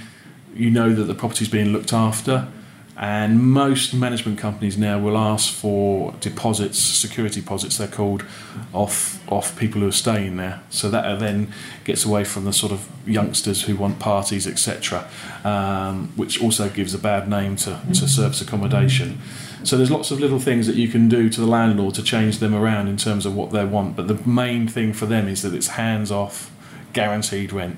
you 0.55 0.69
know 0.69 0.93
that 0.93 1.03
the 1.03 1.15
property 1.15 1.43
is 1.43 1.51
being 1.51 1.73
looked 1.73 1.91
after 1.91 2.47
and 2.97 3.43
most 3.43 3.93
management 3.93 4.39
companies 4.39 4.77
now 4.77 4.97
will 4.97 5.17
ask 5.17 5.53
for 5.53 6.13
deposits, 6.21 6.79
security 6.79 7.41
deposits 7.41 7.77
they're 7.77 7.87
called, 7.89 8.23
off 8.71 9.21
off 9.29 9.57
people 9.59 9.81
who 9.81 9.87
are 9.87 9.91
staying 9.91 10.37
there. 10.37 10.61
So 10.69 10.89
that 10.91 11.19
then 11.19 11.51
gets 11.83 12.05
away 12.05 12.23
from 12.23 12.45
the 12.45 12.53
sort 12.53 12.71
of 12.71 12.87
youngsters 13.05 13.63
who 13.63 13.75
want 13.75 13.99
parties, 13.99 14.47
etc., 14.47 15.09
um, 15.43 16.13
which 16.15 16.41
also 16.41 16.69
gives 16.69 16.93
a 16.93 16.97
bad 16.97 17.27
name 17.27 17.57
to, 17.57 17.81
to 17.87 18.07
service 18.07 18.39
accommodation. 18.41 19.19
So 19.63 19.77
there's 19.77 19.91
lots 19.91 20.11
of 20.11 20.19
little 20.19 20.39
things 20.39 20.67
that 20.67 20.75
you 20.75 20.87
can 20.87 21.09
do 21.09 21.27
to 21.29 21.41
the 21.41 21.47
landlord 21.47 21.95
to 21.95 22.03
change 22.03 22.37
them 22.37 22.53
around 22.53 22.87
in 22.87 22.97
terms 22.97 23.25
of 23.25 23.35
what 23.35 23.51
they 23.51 23.65
want. 23.65 23.95
But 23.95 24.07
the 24.07 24.15
main 24.29 24.67
thing 24.67 24.93
for 24.93 25.05
them 25.05 25.27
is 25.27 25.41
that 25.41 25.53
it's 25.53 25.69
hands 25.69 26.11
off, 26.11 26.51
guaranteed 26.93 27.51
rent. 27.51 27.77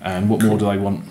And 0.00 0.30
what 0.30 0.42
more 0.42 0.58
do 0.58 0.66
they 0.66 0.78
want? 0.78 1.04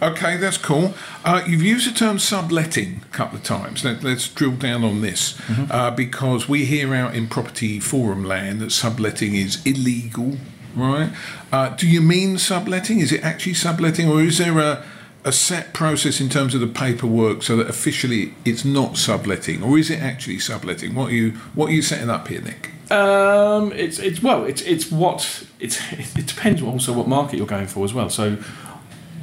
Okay, 0.00 0.36
that's 0.36 0.58
cool. 0.58 0.94
Uh, 1.24 1.42
you've 1.46 1.62
used 1.62 1.90
the 1.90 1.96
term 1.96 2.18
subletting 2.18 3.00
a 3.10 3.14
couple 3.14 3.38
of 3.38 3.44
times. 3.44 3.84
Let, 3.84 4.04
us 4.04 4.28
drill 4.28 4.52
down 4.52 4.84
on 4.84 5.00
this 5.00 5.32
mm-hmm. 5.32 5.70
uh, 5.70 5.90
because 5.90 6.48
we 6.48 6.64
hear 6.66 6.94
out 6.94 7.14
in 7.14 7.26
property 7.26 7.80
forum 7.80 8.24
land 8.24 8.60
that 8.60 8.70
subletting 8.70 9.34
is 9.34 9.64
illegal, 9.66 10.36
right? 10.76 11.10
Uh, 11.50 11.70
do 11.70 11.88
you 11.88 12.00
mean 12.00 12.38
subletting? 12.38 13.00
Is 13.00 13.12
it 13.12 13.22
actually 13.24 13.54
subletting, 13.54 14.08
or 14.08 14.22
is 14.22 14.38
there 14.38 14.58
a 14.58 14.84
a 15.24 15.32
set 15.32 15.74
process 15.74 16.20
in 16.20 16.28
terms 16.28 16.54
of 16.54 16.60
the 16.60 16.66
paperwork 16.66 17.42
so 17.42 17.56
that 17.56 17.68
officially 17.68 18.34
it's 18.44 18.64
not 18.64 18.96
subletting, 18.96 19.62
or 19.62 19.76
is 19.76 19.90
it 19.90 20.00
actually 20.00 20.38
subletting? 20.38 20.94
What 20.94 21.10
are 21.10 21.14
you 21.14 21.32
What 21.54 21.70
are 21.70 21.72
you 21.72 21.82
setting 21.82 22.08
up 22.08 22.28
here, 22.28 22.40
Nick? 22.40 22.70
Um, 22.90 23.72
it's 23.72 23.98
it's 23.98 24.22
well, 24.22 24.44
it's 24.44 24.62
it's 24.62 24.90
what 24.90 25.44
it's 25.60 25.80
it 26.16 26.26
depends 26.26 26.62
also 26.62 26.92
what 26.92 27.08
market 27.08 27.36
you're 27.36 27.46
going 27.46 27.66
for 27.66 27.84
as 27.84 27.92
well. 27.92 28.08
So 28.10 28.38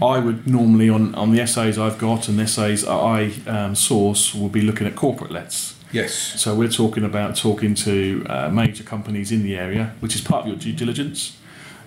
I 0.02 0.20
would 0.20 0.48
normally 0.48 0.90
on, 0.90 1.16
on 1.16 1.32
the 1.32 1.46
SAs 1.48 1.78
I've 1.78 1.98
got 1.98 2.28
and 2.28 2.38
the 2.38 2.48
SAs 2.48 2.86
I 2.86 3.32
um, 3.48 3.76
source 3.76 4.36
will 4.36 4.50
be 4.50 4.62
looking 4.62 4.88
at 4.88 4.96
corporate 4.96 5.32
lets. 5.32 5.76
Yes. 5.92 6.14
So 6.14 6.54
we're 6.54 6.70
talking 6.70 7.06
about 7.06 7.38
talking 7.38 7.74
to 7.76 8.26
uh, 8.30 8.50
major 8.50 8.84
companies 8.84 9.32
in 9.32 9.44
the 9.44 9.56
area, 9.58 9.94
which 10.02 10.16
is 10.16 10.22
part 10.22 10.42
of 10.42 10.48
your 10.48 10.58
due 10.58 10.74
diligence. 10.74 11.38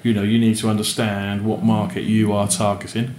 You 0.03 0.15
know, 0.15 0.23
you 0.23 0.39
need 0.39 0.57
to 0.59 0.69
understand 0.69 1.45
what 1.45 1.63
market 1.63 2.05
you 2.05 2.33
are 2.33 2.49
targeting, 2.49 3.15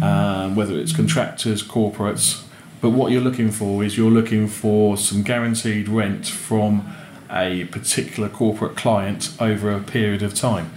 um, 0.00 0.54
whether 0.54 0.78
it's 0.78 0.94
contractors, 0.94 1.62
corporates. 1.62 2.44
But 2.80 2.90
what 2.90 3.10
you're 3.10 3.22
looking 3.22 3.50
for 3.50 3.82
is 3.82 3.96
you're 3.96 4.10
looking 4.10 4.46
for 4.46 4.96
some 4.96 5.22
guaranteed 5.22 5.88
rent 5.88 6.26
from 6.26 6.94
a 7.30 7.64
particular 7.66 8.28
corporate 8.28 8.76
client 8.76 9.34
over 9.40 9.72
a 9.72 9.80
period 9.80 10.22
of 10.22 10.34
time. 10.34 10.72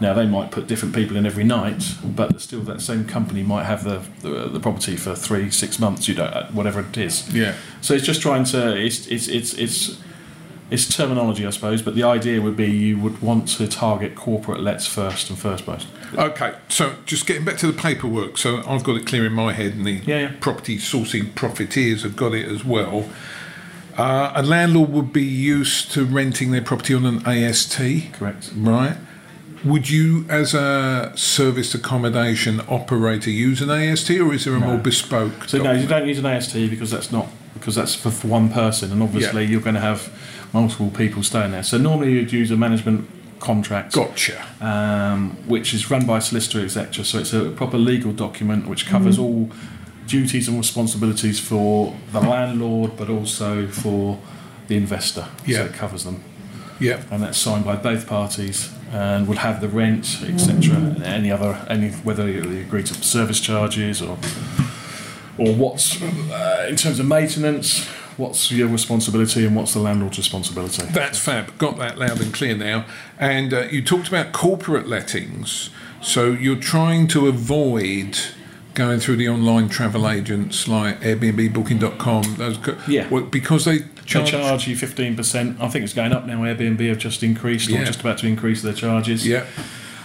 Now 0.00 0.14
they 0.14 0.26
might 0.26 0.50
put 0.50 0.66
different 0.66 0.94
people 0.94 1.16
in 1.16 1.26
every 1.26 1.44
night, 1.44 1.96
but 2.04 2.40
still 2.40 2.60
that 2.60 2.80
same 2.80 3.04
company 3.04 3.42
might 3.42 3.64
have 3.64 3.84
the, 3.84 4.02
the, 4.20 4.48
the 4.48 4.60
property 4.60 4.96
for 4.96 5.14
three, 5.14 5.50
six 5.50 5.78
months. 5.78 6.08
You 6.08 6.14
know, 6.14 6.24
uh, 6.24 6.48
whatever 6.50 6.80
it 6.80 6.96
is. 6.96 7.32
Yeah. 7.34 7.54
So 7.80 7.94
it's 7.94 8.06
just 8.06 8.22
trying 8.22 8.44
to 8.44 8.76
it's 8.76 9.06
it's 9.08 9.28
it's 9.28 9.54
it's 9.54 9.98
it's 10.70 10.86
terminology, 10.88 11.46
I 11.46 11.50
suppose, 11.50 11.80
but 11.82 11.94
the 11.94 12.02
idea 12.02 12.40
would 12.40 12.56
be 12.56 12.66
you 12.66 12.98
would 12.98 13.22
want 13.22 13.48
to 13.48 13.66
target 13.66 14.14
corporate 14.14 14.60
lets 14.60 14.86
first 14.86 15.30
and 15.30 15.38
first 15.38 15.66
most. 15.66 15.88
Okay, 16.14 16.54
so 16.68 16.94
just 17.06 17.26
getting 17.26 17.44
back 17.44 17.56
to 17.58 17.66
the 17.66 17.72
paperwork. 17.72 18.36
So 18.38 18.62
I've 18.66 18.84
got 18.84 18.96
it 18.96 19.06
clear 19.06 19.26
in 19.26 19.32
my 19.32 19.52
head, 19.52 19.74
and 19.74 19.86
the 19.86 20.02
yeah, 20.04 20.18
yeah. 20.18 20.32
property 20.40 20.78
sourcing 20.78 21.34
profiteers 21.34 22.02
have 22.02 22.16
got 22.16 22.34
it 22.34 22.46
as 22.46 22.64
well. 22.64 23.08
Uh, 23.96 24.32
a 24.36 24.42
landlord 24.42 24.90
would 24.90 25.12
be 25.12 25.24
used 25.24 25.90
to 25.90 26.04
renting 26.04 26.52
their 26.52 26.62
property 26.62 26.94
on 26.94 27.04
an 27.04 27.26
AST, 27.26 28.12
Correct. 28.12 28.52
right? 28.54 28.96
Would 29.64 29.90
you, 29.90 30.24
as 30.28 30.54
a 30.54 31.12
serviced 31.16 31.74
accommodation 31.74 32.60
operator, 32.68 33.30
use 33.30 33.60
an 33.60 33.70
AST, 33.70 34.10
or 34.10 34.32
is 34.32 34.44
there 34.44 34.54
a 34.54 34.60
more 34.60 34.76
bespoke? 34.78 35.48
So 35.48 35.58
no, 35.58 35.72
you 35.72 35.86
don't 35.88 36.06
use 36.06 36.18
an 36.18 36.26
AST 36.26 36.54
because 36.70 36.90
that's 36.90 37.10
not 37.10 37.28
because 37.54 37.74
that's 37.74 37.94
for, 37.94 38.10
for 38.12 38.28
one 38.28 38.50
person, 38.50 38.92
and 38.92 39.02
obviously 39.02 39.42
Yeah. 39.44 39.50
you're 39.50 39.60
going 39.60 39.74
to 39.74 39.80
have 39.80 40.12
multiple 40.52 40.90
people 40.90 41.24
staying 41.24 41.50
there. 41.50 41.64
So 41.64 41.76
normally 41.76 42.12
you'd 42.12 42.32
use 42.32 42.52
a 42.52 42.56
management 42.56 43.08
contract, 43.40 43.94
Gotcha. 43.94 44.40
um, 44.60 45.36
which 45.48 45.74
is 45.74 45.90
run 45.90 46.06
by 46.06 46.18
a 46.18 46.20
solicitor, 46.20 46.64
etc. 46.64 47.04
So 47.04 47.18
it's 47.18 47.32
a 47.32 47.50
proper 47.50 47.76
legal 47.78 48.12
document 48.12 48.68
which 48.68 48.86
covers 48.86 49.16
Mm-hmm. 49.18 49.24
all 49.24 49.50
duties 50.06 50.48
and 50.48 50.56
responsibilities 50.56 51.38
for 51.40 51.94
the 52.12 52.20
landlord, 52.20 52.96
but 52.96 53.10
also 53.10 53.66
for 53.66 54.18
the 54.68 54.76
investor. 54.76 55.26
Yeah. 55.44 55.58
So 55.58 55.64
it 55.66 55.72
covers 55.74 56.04
them, 56.04 56.22
Yeah. 56.80 57.02
and 57.10 57.22
that's 57.24 57.38
signed 57.38 57.64
by 57.64 57.74
both 57.76 58.06
parties. 58.06 58.70
And 58.90 59.28
would 59.28 59.38
have 59.38 59.60
the 59.60 59.68
rent, 59.68 60.22
etc. 60.22 60.74
And 60.74 61.02
any 61.02 61.30
other, 61.30 61.64
any 61.68 61.90
whether 61.90 62.28
you 62.28 62.42
agree 62.60 62.82
to 62.84 62.94
service 62.94 63.38
charges 63.38 64.00
or 64.00 64.18
or 65.36 65.54
what's 65.54 66.02
uh, 66.02 66.66
in 66.68 66.76
terms 66.76 66.98
of 66.98 67.06
maintenance, 67.06 67.86
what's 68.18 68.50
your 68.50 68.68
responsibility 68.68 69.46
and 69.46 69.54
what's 69.54 69.72
the 69.72 69.78
landlord's 69.78 70.18
responsibility. 70.18 70.84
That's 70.86 71.18
fab. 71.18 71.56
Got 71.56 71.78
that 71.78 71.98
loud 71.98 72.20
and 72.20 72.34
clear 72.34 72.56
now. 72.56 72.84
And 73.18 73.54
uh, 73.54 73.60
you 73.70 73.82
talked 73.82 74.08
about 74.08 74.32
corporate 74.32 74.88
lettings. 74.88 75.70
So 76.02 76.32
you're 76.32 76.56
trying 76.56 77.06
to 77.08 77.28
avoid 77.28 78.18
going 78.78 79.00
through 79.00 79.16
the 79.16 79.28
online 79.28 79.68
travel 79.68 80.08
agents 80.08 80.68
like 80.68 81.00
Airbnb, 81.00 81.52
Booking.com. 81.52 82.36
Those 82.38 82.58
Yeah. 82.86 83.08
well, 83.10 83.24
because 83.24 83.64
they 83.64 83.78
They 83.78 83.84
charge. 84.06 84.30
charge 84.30 84.68
you 84.68 84.76
fifteen 84.76 85.16
percent. 85.16 85.56
I 85.60 85.68
think 85.68 85.84
it's 85.84 85.92
going 85.92 86.12
up 86.12 86.26
now. 86.26 86.38
Airbnb 86.42 86.88
have 86.88 86.98
just 86.98 87.22
increased 87.22 87.68
Yeah. 87.68 87.80
or 87.82 87.84
just 87.84 88.00
about 88.00 88.18
to 88.18 88.26
increase 88.28 88.62
their 88.62 88.72
charges. 88.72 89.26
Yeah. 89.26 89.42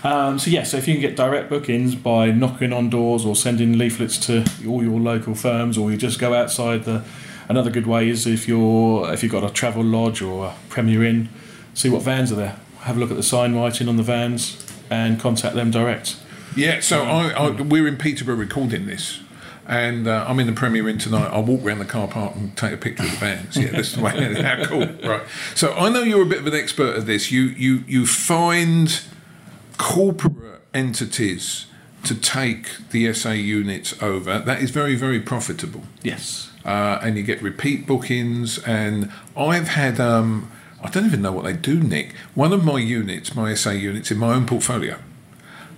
Um, 0.03 0.37
so 0.39 0.49
yeah, 0.51 0.63
so 0.63 0.75
if 0.77 0.87
you 0.87 0.95
can 0.95 1.01
get 1.01 1.15
direct 1.15 1.49
bookings 1.49 1.95
by 1.95 2.31
knocking 2.31 2.73
on 2.73 2.89
doors 2.89 3.23
or 3.23 3.35
sending 3.37 3.77
leaflets 3.77 4.17
to 4.27 4.43
all 4.67 4.83
your 4.83 4.99
local 4.99 5.33
firms, 5.35 5.77
or 5.77 5.91
you 5.91 5.97
just 5.97 6.19
go 6.19 6.33
outside 6.33 6.83
the. 6.85 7.03
Another 7.49 7.69
good 7.69 7.85
way 7.85 8.09
is 8.09 8.25
if 8.25 8.47
you're 8.47 9.13
if 9.13 9.21
you've 9.21 9.31
got 9.31 9.43
a 9.43 9.47
Travelodge 9.49 10.25
or 10.27 10.47
a 10.47 10.53
Premier 10.69 11.03
Inn, 11.03 11.29
see 11.73 11.89
what 11.89 12.01
vans 12.01 12.31
are 12.31 12.35
there. 12.35 12.55
Have 12.81 12.97
a 12.97 12.99
look 12.99 13.11
at 13.11 13.17
the 13.17 13.23
sign 13.23 13.53
writing 13.55 13.87
on 13.87 13.97
the 13.97 14.03
vans 14.03 14.57
and 14.89 15.19
contact 15.19 15.53
them 15.55 15.69
direct. 15.69 16.15
Yeah, 16.55 16.79
so 16.81 17.03
I, 17.03 17.29
I, 17.31 17.49
we're 17.61 17.87
in 17.87 17.97
Peterborough 17.97 18.35
recording 18.35 18.85
this, 18.85 19.19
and 19.67 20.07
uh, 20.07 20.25
I'm 20.27 20.39
in 20.39 20.47
the 20.47 20.53
Premier 20.53 20.87
Inn 20.87 20.97
tonight. 20.97 21.29
I'll 21.31 21.43
walk 21.43 21.63
around 21.63 21.79
the 21.79 21.85
car 21.85 22.07
park 22.07 22.35
and 22.35 22.55
take 22.55 22.73
a 22.73 22.77
picture 22.77 23.03
of 23.03 23.11
the 23.11 23.17
vans. 23.17 23.57
Yeah, 23.57 23.71
that's 23.71 23.93
the 23.93 24.01
way. 24.01 24.33
How 24.41 24.63
cool, 24.65 24.85
right? 25.03 25.23
So 25.55 25.73
I 25.73 25.89
know 25.89 26.01
you're 26.03 26.21
a 26.23 26.27
bit 26.27 26.39
of 26.39 26.47
an 26.47 26.53
expert 26.53 26.95
at 26.95 27.05
this. 27.05 27.31
You 27.31 27.41
you 27.43 27.83
you 27.87 28.05
find 28.05 29.01
corporate 29.77 30.61
entities 30.73 31.65
to 32.03 32.13
take 32.15 32.67
the 32.91 33.11
SA 33.13 33.31
units 33.31 34.01
over. 34.03 34.39
That 34.39 34.61
is 34.61 34.69
very 34.71 34.95
very 34.95 35.19
profitable, 35.19 35.83
Yes. 36.03 36.51
uh, 36.65 36.99
and 37.01 37.17
you 37.17 37.23
get 37.23 37.41
repeat 37.41 37.87
bookings. 37.87 38.59
And 38.59 39.11
I've 39.35 39.69
had. 39.69 39.99
Um, 39.99 40.51
I 40.83 40.89
don't 40.89 41.05
even 41.05 41.21
know 41.21 41.31
what 41.31 41.45
they 41.45 41.53
do, 41.53 41.79
Nick. 41.79 42.13
One 42.35 42.51
of 42.51 42.65
my 42.65 42.77
units, 42.77 43.33
my 43.33 43.53
SA 43.53 43.69
units 43.69 44.11
in 44.11 44.17
my 44.17 44.33
own 44.33 44.45
portfolio, 44.45 44.99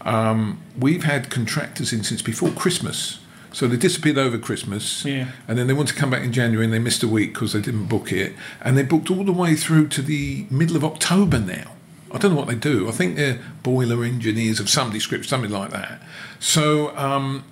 um, 0.05 0.61
we've 0.79 1.03
had 1.03 1.29
contractors 1.29 1.91
in 1.91 2.03
since 2.03 2.21
before 2.21 2.49
Christmas. 2.51 3.19
So 3.51 3.67
they 3.67 3.77
disappeared 3.77 4.17
over 4.17 4.37
Christmas, 4.37 5.05
Yeah. 5.05 5.27
and 5.47 5.57
then 5.57 5.67
they 5.67 5.73
want 5.73 5.87
to 5.87 5.95
come 5.95 6.09
back 6.09 6.23
in 6.23 6.33
January, 6.33 6.65
and 6.65 6.73
they 6.73 6.79
missed 6.79 7.03
a 7.03 7.07
week 7.07 7.33
because 7.33 7.53
they 7.53 7.61
didn't 7.61 7.85
book 7.85 8.11
it, 8.11 8.33
and 8.61 8.77
they 8.77 8.83
booked 8.83 9.09
all 9.09 9.23
the 9.23 9.31
way 9.31 9.55
through 9.55 9.87
to 9.89 10.01
the 10.01 10.45
middle 10.49 10.75
of 10.75 10.83
October 10.83 11.39
now. 11.39 11.71
I 12.11 12.17
don't 12.17 12.31
know 12.33 12.37
what 12.37 12.47
they 12.49 12.55
do. 12.55 12.87
I 12.89 12.91
think 12.91 13.15
they're 13.15 13.39
boiler 13.63 14.03
engineers 14.03 14.59
of 14.59 14.69
some 14.69 14.91
description, 14.91 15.29
something 15.29 15.51
like 15.51 15.71
that. 15.71 16.01
So 16.39 16.95
um, 16.97 17.45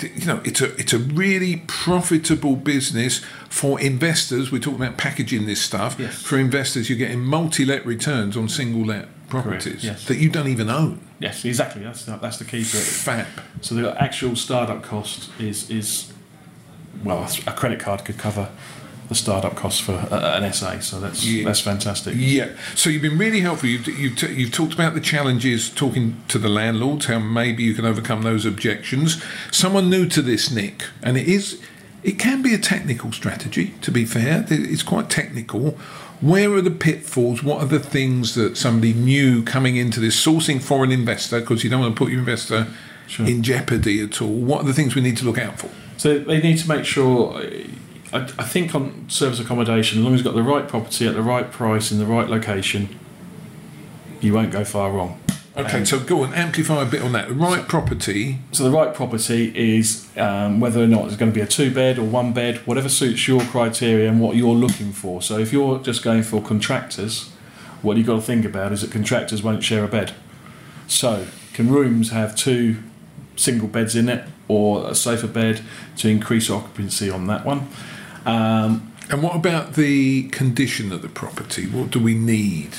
you 0.00 0.26
know, 0.26 0.40
it's 0.44 0.60
a 0.60 0.74
it's 0.76 0.92
a 0.92 0.98
really 0.98 1.62
profitable 1.66 2.56
business 2.56 3.20
for 3.48 3.80
investors. 3.80 4.52
We're 4.52 4.60
talking 4.60 4.82
about 4.82 4.98
packaging 4.98 5.46
this 5.46 5.60
stuff 5.60 5.96
Yes. 5.98 6.20
for 6.22 6.38
investors. 6.38 6.90
You're 6.90 6.98
getting 6.98 7.20
multi-let 7.20 7.86
returns 7.86 8.36
on 8.36 8.48
single-let 8.48 9.08
properties 9.28 9.84
yes. 9.84 10.04
that 10.06 10.18
you 10.18 10.28
don't 10.28 10.48
even 10.48 10.68
own. 10.68 11.00
Yes, 11.18 11.44
exactly. 11.44 11.82
That's 11.82 12.04
the, 12.04 12.16
that's 12.16 12.38
the 12.38 12.44
key 12.44 12.62
to 12.62 12.76
it. 12.76 12.82
Fab. 12.82 13.26
So 13.60 13.74
the 13.74 14.00
actual 14.02 14.36
startup 14.36 14.82
cost 14.82 15.30
is 15.40 15.70
is 15.70 16.12
well, 17.04 17.28
a 17.46 17.52
credit 17.52 17.80
card 17.80 18.04
could 18.04 18.18
cover 18.18 18.50
the 19.08 19.14
startup 19.14 19.54
cost 19.54 19.82
for 19.82 19.92
uh, 19.92 20.08
a, 20.10 20.42
an 20.44 20.52
SA. 20.52 20.80
So 20.80 20.98
that's 21.00 21.24
Yeah. 21.24 21.44
that's 21.44 21.60
fantastic. 21.60 22.14
Yeah. 22.16 22.48
So 22.74 22.90
you've 22.90 23.02
been 23.02 23.18
really 23.18 23.40
helpful. 23.40 23.68
You've, 23.68 23.86
you've, 23.86 24.16
t- 24.16 24.32
you've 24.32 24.52
talked 24.52 24.74
about 24.74 24.94
the 24.94 25.00
challenges 25.00 25.70
talking 25.70 26.16
to 26.28 26.38
the 26.38 26.48
landlords, 26.48 27.06
how 27.06 27.18
maybe 27.18 27.62
you 27.62 27.74
can 27.74 27.84
overcome 27.84 28.22
those 28.22 28.44
objections. 28.44 29.22
Someone 29.50 29.88
new 29.90 30.06
to 30.08 30.22
this, 30.22 30.50
Nick, 30.50 30.84
and 31.02 31.16
it 31.16 31.28
is, 31.28 31.60
it 32.02 32.18
can 32.18 32.42
be 32.42 32.52
a 32.54 32.58
technical 32.58 33.12
strategy, 33.12 33.74
to 33.82 33.90
be 33.90 34.04
fair. 34.04 34.44
It's 34.50 34.82
quite 34.82 35.08
technical. 35.10 35.78
Where 36.20 36.52
are 36.54 36.62
the 36.62 36.70
pitfalls? 36.70 37.42
What 37.42 37.60
are 37.62 37.66
the 37.66 37.78
things 37.78 38.34
that 38.36 38.56
somebody 38.56 38.94
new 38.94 39.42
coming 39.42 39.76
into 39.76 40.00
this, 40.00 40.16
sourcing 40.24 40.62
for 40.62 40.82
an 40.82 40.90
investor, 40.90 41.40
because 41.40 41.62
you 41.62 41.70
don't 41.70 41.80
want 41.80 41.94
to 41.94 41.98
put 41.98 42.10
your 42.10 42.20
investor 42.20 42.66
Sure. 43.06 43.24
in 43.26 43.42
jeopardy 43.44 44.00
at 44.02 44.20
all? 44.20 44.32
What 44.32 44.62
are 44.62 44.66
the 44.66 44.72
things 44.72 44.94
we 44.96 45.02
need 45.02 45.16
to 45.18 45.24
look 45.24 45.38
out 45.38 45.58
for? 45.60 45.70
So 45.98 46.18
they 46.18 46.40
need 46.40 46.58
to 46.58 46.68
make 46.68 46.84
sure. 46.84 47.40
I, 48.12 48.18
I 48.18 48.44
think 48.44 48.74
on 48.74 49.08
service 49.08 49.40
accommodation, 49.40 49.98
as 49.98 50.04
long 50.04 50.14
as 50.14 50.20
you've 50.20 50.26
got 50.26 50.34
the 50.34 50.42
right 50.42 50.68
property 50.68 51.06
at 51.06 51.14
the 51.14 51.22
right 51.22 51.50
price 51.50 51.90
in 51.90 51.98
the 51.98 52.06
right 52.06 52.28
location, 52.28 52.98
you 54.20 54.32
won't 54.32 54.52
go 54.52 54.64
far 54.64 54.90
wrong. 54.92 55.20
Okay, 55.56 55.86
so 55.86 55.98
go 55.98 56.22
on, 56.22 56.34
amplify 56.34 56.82
a 56.82 56.84
bit 56.84 57.00
on 57.00 57.12
that. 57.12 57.28
The 57.28 57.34
right 57.34 57.66
property. 57.66 58.38
So 58.52 58.62
the 58.62 58.70
right 58.70 58.94
property 58.94 59.52
is 59.78 60.06
um, 60.18 60.60
whether 60.60 60.82
or 60.82 60.86
not 60.86 61.06
it's 61.06 61.16
going 61.16 61.32
to 61.32 61.34
be 61.34 61.40
a 61.40 61.46
two 61.46 61.72
bed 61.72 61.98
or 61.98 62.04
one 62.04 62.34
bed, 62.34 62.58
whatever 62.66 62.90
suits 62.90 63.26
your 63.26 63.40
criteria 63.40 64.06
and 64.06 64.20
what 64.20 64.36
you're 64.36 64.54
looking 64.54 64.92
for. 64.92 65.22
So 65.22 65.38
if 65.38 65.54
you're 65.54 65.78
just 65.78 66.02
going 66.02 66.24
for 66.24 66.42
contractors, 66.42 67.30
what 67.80 67.96
you've 67.96 68.06
got 68.06 68.16
to 68.16 68.22
think 68.22 68.44
about 68.44 68.72
is 68.72 68.82
that 68.82 68.90
contractors 68.90 69.42
won't 69.42 69.64
share 69.64 69.82
a 69.82 69.88
bed. 69.88 70.12
So 70.88 71.26
can 71.54 71.70
rooms 71.70 72.10
have 72.10 72.36
two 72.36 72.76
single 73.36 73.68
beds 73.68 73.96
in 73.96 74.10
it 74.10 74.28
or 74.48 74.90
a 74.90 74.94
sofa 74.94 75.26
bed 75.26 75.62
to 75.96 76.08
increase 76.08 76.50
occupancy 76.50 77.08
on 77.08 77.28
that 77.28 77.46
one? 77.46 77.68
Um, 78.26 78.92
And 79.08 79.22
what 79.22 79.36
about 79.36 79.74
the 79.74 80.24
condition 80.30 80.92
of 80.92 81.00
the 81.02 81.08
property? 81.08 81.66
What 81.66 81.90
do 81.90 82.00
we 82.00 82.14
need? 82.14 82.70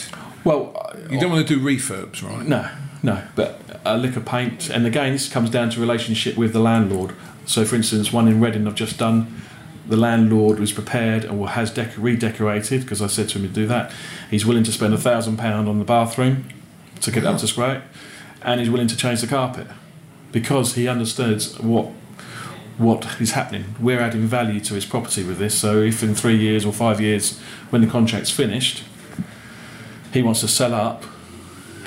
well, 0.43 0.73
You 1.09 1.19
don't 1.19 1.31
want 1.31 1.47
to 1.47 1.55
do 1.55 1.61
refurbs, 1.63 2.21
right? 2.21 2.45
No, 2.45 2.69
no, 3.01 3.21
but 3.35 3.61
a 3.85 3.97
lick 3.97 4.15
of 4.17 4.25
paint, 4.25 4.69
and 4.69 4.85
again, 4.85 5.13
this 5.13 5.29
comes 5.29 5.49
down 5.49 5.69
to 5.71 5.79
relationship 5.79 6.35
with 6.37 6.51
the 6.51 6.59
landlord. 6.59 7.13
So, 7.45 7.63
for 7.63 7.75
instance, 7.77 8.11
one 8.11 8.27
in 8.27 8.41
Reading 8.41 8.67
I've 8.67 8.75
just 8.75 8.97
done, 8.97 9.41
the 9.87 9.95
landlord 9.95 10.59
was 10.59 10.73
prepared 10.73 11.23
or 11.25 11.47
has 11.49 11.71
dec- 11.71 11.93
redecorated 11.97 12.81
because 12.81 13.01
I 13.01 13.07
said 13.07 13.29
to 13.29 13.39
him 13.39 13.47
to 13.47 13.53
do 13.53 13.65
that. 13.67 13.89
He's 14.29 14.45
willing 14.45 14.65
to 14.65 14.71
spend 14.73 14.93
a 14.93 14.97
thousand 14.97 15.37
pound 15.37 15.69
on 15.69 15.79
the 15.79 15.85
bathroom 15.85 16.49
to 16.99 17.11
get 17.11 17.23
it 17.23 17.25
up 17.27 17.37
to 17.39 17.47
scratch, 17.47 17.83
and 18.41 18.59
he's 18.59 18.69
willing 18.69 18.87
to 18.89 18.97
change 18.97 19.21
the 19.21 19.27
carpet 19.27 19.67
because 20.33 20.73
he 20.75 20.89
understands 20.89 21.57
what 21.59 21.87
what 22.77 23.19
is 23.19 23.31
happening. 23.31 23.75
We're 23.79 23.99
adding 23.99 24.27
value 24.27 24.59
to 24.61 24.73
his 24.73 24.85
property 24.85 25.23
with 25.23 25.39
this. 25.39 25.59
So, 25.59 25.81
if 25.81 26.03
in 26.03 26.15
three 26.15 26.37
years 26.37 26.65
or 26.65 26.73
five 26.73 27.01
years, 27.01 27.39
when 27.69 27.81
the 27.81 27.87
contract's 27.87 28.31
finished, 28.31 28.83
he 30.13 30.21
wants 30.21 30.41
to 30.41 30.47
sell 30.47 30.73
up 30.73 31.03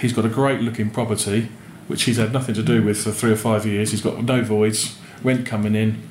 He's 0.01 0.13
got 0.15 0.25
a 0.25 0.29
great 0.29 0.61
looking 0.61 0.91
property, 0.91 1.49
which 1.87 2.05
he's 2.05 2.17
had 2.17 2.33
nothing 2.33 2.55
to 2.55 2.63
do 2.63 2.83
with 2.83 3.03
for 3.03 3.13
three 3.13 3.33
or 3.33 3.37
five 3.37 3.67
years. 3.67 3.91
He's 3.91 4.01
got 4.01 4.23
no 4.25 4.43
voids, 4.43 4.97
rent 5.23 5.47
coming 5.47 5.75
in, 5.75 6.03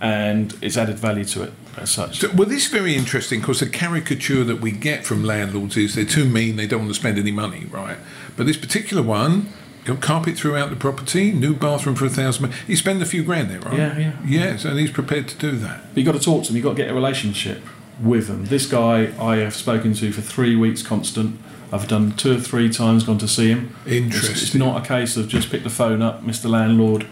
and 0.00 0.54
it's 0.60 0.76
added 0.76 0.98
value 0.98 1.24
to 1.24 1.44
it 1.44 1.52
as 1.76 1.90
such. 1.90 2.20
So, 2.20 2.30
well, 2.34 2.46
this 2.46 2.66
is 2.66 2.70
very 2.70 2.94
interesting 2.94 3.40
because 3.40 3.60
the 3.60 3.68
caricature 3.68 4.44
that 4.44 4.60
we 4.60 4.70
get 4.70 5.04
from 5.04 5.24
landlords 5.24 5.76
is 5.76 5.94
they're 5.94 6.04
too 6.04 6.26
mean, 6.26 6.56
they 6.56 6.66
don't 6.66 6.80
want 6.80 6.90
to 6.90 7.00
spend 7.00 7.18
any 7.18 7.32
money, 7.32 7.66
right? 7.70 7.96
But 8.36 8.46
this 8.46 8.58
particular 8.58 9.02
one, 9.02 9.48
carpet 9.96 10.36
throughout 10.36 10.70
the 10.70 10.76
property, 10.76 11.32
new 11.32 11.54
bathroom 11.54 11.96
for 11.96 12.06
a 12.06 12.10
thousand. 12.10 12.52
He 12.66 12.76
spend 12.76 13.02
a 13.02 13.06
few 13.06 13.22
grand 13.22 13.50
there, 13.50 13.60
right? 13.60 13.78
Yeah, 13.78 13.98
yeah. 13.98 14.12
Yes, 14.24 14.64
and 14.64 14.78
he's 14.78 14.90
prepared 14.90 15.28
to 15.28 15.36
do 15.36 15.52
that. 15.52 15.94
But 15.94 15.96
you've 15.96 16.12
got 16.12 16.18
to 16.18 16.24
talk 16.24 16.44
to 16.44 16.50
him. 16.50 16.56
you've 16.56 16.64
got 16.64 16.76
to 16.76 16.82
get 16.82 16.90
a 16.90 16.94
relationship 16.94 17.62
with 18.02 18.28
them. 18.28 18.46
This 18.46 18.66
guy 18.66 19.12
I 19.20 19.36
have 19.38 19.54
spoken 19.54 19.94
to 19.94 20.12
for 20.12 20.20
three 20.20 20.56
weeks 20.56 20.82
constant. 20.82 21.38
I've 21.72 21.88
done 21.88 22.12
two 22.12 22.36
or 22.36 22.40
three 22.40 22.70
times, 22.70 23.04
gone 23.04 23.18
to 23.18 23.28
see 23.28 23.48
him. 23.48 23.76
It's, 23.84 24.28
it's 24.28 24.54
not 24.54 24.82
a 24.82 24.86
case 24.86 25.16
of 25.16 25.28
just 25.28 25.50
pick 25.50 25.64
the 25.64 25.70
phone 25.70 26.00
up, 26.00 26.22
Mr. 26.22 26.48
Landlord, 26.48 27.06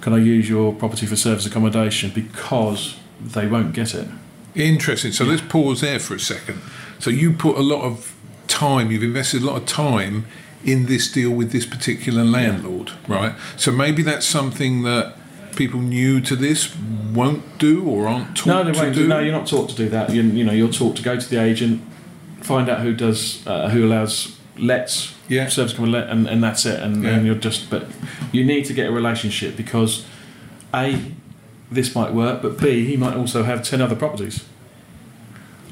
can 0.00 0.14
I 0.14 0.18
use 0.18 0.48
your 0.48 0.72
property 0.72 1.06
for 1.06 1.16
service 1.16 1.46
accommodation? 1.46 2.10
Because 2.10 2.96
they 3.20 3.46
won't 3.46 3.74
get 3.74 3.94
it. 3.94 4.08
Interesting. 4.54 5.12
So 5.12 5.24
let's 5.24 5.42
pause 5.42 5.82
there 5.82 5.98
for 5.98 6.14
a 6.14 6.20
second. 6.20 6.60
So 6.98 7.10
you 7.10 7.32
put 7.32 7.56
a 7.56 7.62
lot 7.62 7.82
of 7.82 8.14
time, 8.48 8.90
you've 8.90 9.02
invested 9.02 9.42
a 9.42 9.46
lot 9.46 9.56
of 9.56 9.66
time 9.66 10.26
in 10.64 10.86
this 10.86 11.10
deal 11.10 11.30
with 11.30 11.52
this 11.52 11.64
particular 11.66 12.24
landlord, 12.24 12.92
right? 13.08 13.34
So 13.56 13.72
maybe 13.72 14.02
that's 14.02 14.26
something 14.26 14.82
that 14.82 15.14
people 15.56 15.80
new 15.80 16.20
to 16.20 16.36
this 16.36 16.74
won't 17.14 17.58
do 17.58 17.84
or 17.84 18.06
aren't 18.06 18.36
taught 18.36 18.46
No, 18.46 18.64
they 18.64 18.78
won't. 18.78 18.94
do? 18.94 19.02
do- 19.02 19.08
No, 19.08 19.18
you're 19.20 19.32
not 19.32 19.46
taught 19.46 19.68
to 19.70 19.76
do 19.76 19.88
that. 19.88 20.10
You, 20.14 20.22
you 20.22 20.44
know, 20.44 20.52
you're 20.52 20.68
taught 20.72 20.96
to 20.96 21.02
go 21.02 21.18
to 21.18 21.28
the 21.28 21.42
agent, 21.42 21.80
find 22.40 22.68
out 22.68 22.80
who 22.80 22.92
does, 22.94 23.42
uh, 23.46 23.68
who 23.70 23.84
allows 23.86 24.36
lets, 24.58 25.14
Yeah. 25.28 25.48
service 25.48 25.72
come 25.72 25.84
and 25.84 25.92
let, 25.92 26.08
and, 26.08 26.26
and 26.28 26.42
that's 26.42 26.66
it. 26.66 26.78
And, 26.80 27.02
Yeah. 27.02 27.10
and 27.10 27.26
you're 27.26 27.34
just, 27.34 27.70
but 27.70 27.86
you 28.30 28.44
need 28.44 28.64
to 28.66 28.72
get 28.74 28.88
a 28.88 28.92
relationship 28.92 29.56
because 29.56 30.04
a, 30.74 31.00
this 31.70 31.94
might 31.94 32.12
work, 32.12 32.42
but 32.42 32.60
b, 32.60 32.84
he 32.84 32.96
might 32.96 33.16
also 33.16 33.42
have 33.44 33.62
ten 33.62 33.80
other 33.80 33.96
properties. 33.96 34.44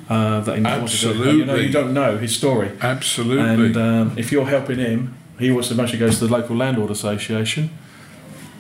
Uh, 0.09 0.41
that 0.41 0.57
he 0.57 0.63
want 0.65 0.89
to 0.89 0.97
do. 0.97 1.09
You 1.09 1.15
know, 1.45 1.53
Absolutely. 1.53 1.67
you 1.67 1.73
don't 1.73 1.93
know 1.93 2.17
his 2.17 2.35
story. 2.35 2.71
Absolutely. 2.81 3.67
And 3.67 3.77
um, 3.77 4.19
if 4.19 4.33
you're 4.33 4.47
helping 4.47 4.79
him, 4.79 5.15
he 5.39 5.51
wants 5.51 5.69
to 5.69 5.75
mostly 5.75 5.99
goes 5.99 6.19
to 6.19 6.27
the 6.27 6.33
local 6.33 6.57
landlord 6.57 6.91
association. 6.91 7.71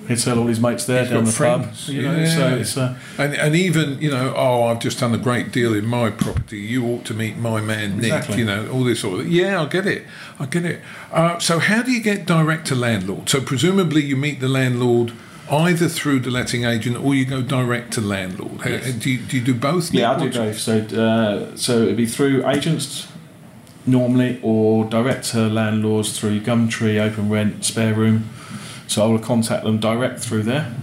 He'd 0.08 0.18
tell 0.18 0.38
all 0.38 0.46
his 0.46 0.58
mates 0.58 0.86
there 0.86 1.02
He's 1.02 1.10
down 1.10 1.24
the 1.24 1.30
pub. 1.30 1.36
friends, 1.64 1.88
You 1.88 2.00
know, 2.02 2.16
yeah. 2.16 2.34
so 2.34 2.48
it's 2.56 2.76
uh, 2.78 2.98
And, 3.18 3.34
and 3.34 3.54
even 3.54 4.00
you 4.00 4.10
know, 4.10 4.32
oh, 4.34 4.64
I've 4.64 4.78
just 4.78 5.00
done 5.00 5.14
a 5.14 5.18
great 5.18 5.52
deal 5.52 5.74
in 5.74 5.84
my 5.84 6.10
property. 6.10 6.58
You 6.58 6.86
ought 6.86 7.04
to 7.06 7.14
meet 7.14 7.36
my 7.36 7.60
man 7.60 7.98
Nick. 7.98 8.28
You 8.30 8.44
know, 8.46 8.70
all 8.70 8.84
this 8.84 9.00
sort 9.00 9.20
of. 9.20 9.28
Yeah, 9.28 9.60
I 9.62 9.66
get 9.66 9.86
it. 9.86 10.04
I 10.38 10.46
get 10.46 10.64
it. 10.64 10.80
Uh, 11.12 11.38
so, 11.38 11.58
how 11.58 11.82
do 11.82 11.92
you 11.92 12.00
get 12.02 12.24
direct 12.24 12.66
to 12.68 12.74
landlord? 12.74 13.28
So, 13.28 13.40
presumably, 13.42 14.02
you 14.02 14.16
meet 14.16 14.40
the 14.40 14.48
landlord 14.48 15.12
either 15.50 15.88
through 15.88 16.20
the 16.20 16.30
letting 16.30 16.64
agent 16.64 16.96
or 16.96 17.14
you 17.14 17.24
go 17.24 17.42
direct 17.42 17.92
to 17.94 18.00
landlord. 18.00 18.60
Yes. 18.64 18.92
Do, 18.94 19.10
you, 19.10 19.18
do 19.18 19.38
you 19.38 19.44
do 19.44 19.54
both? 19.54 19.92
Yeah, 19.92 20.12
I 20.12 20.18
do 20.18 20.30
both. 20.30 20.58
So, 20.58 20.78
uh, 20.78 21.56
so 21.56 21.82
it'd 21.82 21.96
be 21.96 22.06
through 22.06 22.46
agents 22.48 23.08
normally, 23.86 24.38
or 24.42 24.84
direct 24.84 25.24
to 25.30 25.48
landlords 25.48 26.18
through 26.18 26.40
Gumtree, 26.40 27.00
Open 27.00 27.30
Rent, 27.30 27.64
Spare 27.64 27.94
Room. 27.94 28.28
So 28.86 29.02
I 29.04 29.06
will 29.06 29.18
contact 29.18 29.64
them 29.64 29.78
direct 29.78 30.20
through 30.20 30.42
there. 30.44 30.74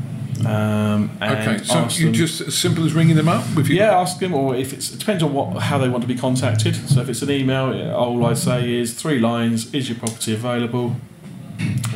Um, 0.46 1.12
and 1.22 1.48
Okay, 1.48 1.64
so 1.64 1.88
you 1.92 2.12
just 2.12 2.42
as 2.42 2.56
simple 2.58 2.86
as 2.86 2.94
ringing 2.94 3.16
them 3.16 3.30
up 3.30 3.44
with 3.56 3.68
you. 3.70 3.78
yeah, 3.78 3.98
ask 3.98 4.20
them, 4.20 4.34
or 4.34 4.54
if 4.56 4.74
it's 4.74 4.94
it 4.94 5.00
depends 5.00 5.24
on 5.24 5.34
what 5.34 5.58
how 5.62 5.78
they 5.78 5.88
want 5.88 6.02
to 6.02 6.08
be 6.08 6.16
contacted. 6.16 6.76
So 6.90 7.02
if 7.02 7.10
it's 7.10 7.22
an 7.22 7.32
email, 7.32 7.94
all 7.96 8.26
I 8.26 8.34
say 8.34 8.74
is 8.74 8.94
three 8.94 9.18
lines: 9.20 9.74
Is 9.74 9.88
your 9.90 9.98
property 9.98 10.34
available? 10.34 10.98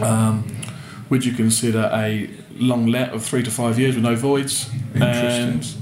Um, 0.02 0.56
would 1.10 1.26
you 1.26 1.34
consider 1.34 1.90
a 1.94 2.30
long 2.60 2.88
let 2.88 3.14
of 3.14 3.24
three 3.24 3.44
to 3.44 3.52
five 3.52 3.80
years 3.80 3.96
with 3.96 4.04
no 4.04 4.16
voids? 4.16 4.70
Interesting. 4.94 5.80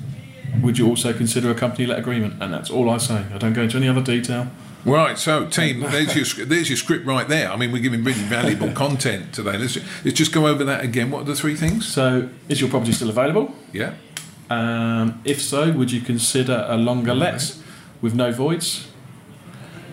And 0.53 0.63
would 0.63 0.77
you 0.77 0.87
also 0.87 1.13
consider 1.13 1.51
a 1.51 1.55
company 1.55 1.85
let 1.85 1.99
agreement? 1.99 2.41
And 2.41 2.53
that's 2.53 2.69
all 2.69 2.89
I 2.89 2.97
say. 2.97 3.25
I 3.33 3.37
don't 3.37 3.53
go 3.53 3.63
into 3.63 3.77
any 3.77 3.87
other 3.87 4.01
detail. 4.01 4.47
Right, 4.85 5.17
so 5.17 5.47
team, 5.47 5.81
there's 5.81 6.15
your 6.15 6.45
there's 6.45 6.69
your 6.69 6.77
script 6.77 7.05
right 7.05 7.27
there. 7.27 7.51
I 7.51 7.57
mean, 7.57 7.73
we're 7.73 7.81
giving 7.81 8.05
really 8.05 8.21
valuable 8.21 8.71
content 8.85 9.33
today. 9.33 9.57
Let's 9.57 9.77
let's 10.05 10.17
just 10.17 10.31
go 10.31 10.47
over 10.47 10.63
that 10.63 10.83
again. 10.83 11.11
What 11.11 11.23
are 11.23 11.25
the 11.25 11.35
three 11.35 11.55
things? 11.55 11.85
So, 11.85 12.29
is 12.47 12.61
your 12.61 12.69
property 12.69 12.93
still 12.93 13.09
available? 13.09 13.53
Yeah. 13.73 13.95
Um, 14.49 15.21
if 15.25 15.41
so, 15.41 15.73
would 15.73 15.91
you 15.91 15.99
consider 15.99 16.65
a 16.69 16.77
longer 16.77 17.13
let 17.13 17.57
with 18.01 18.15
no 18.15 18.31
voids? 18.31 18.87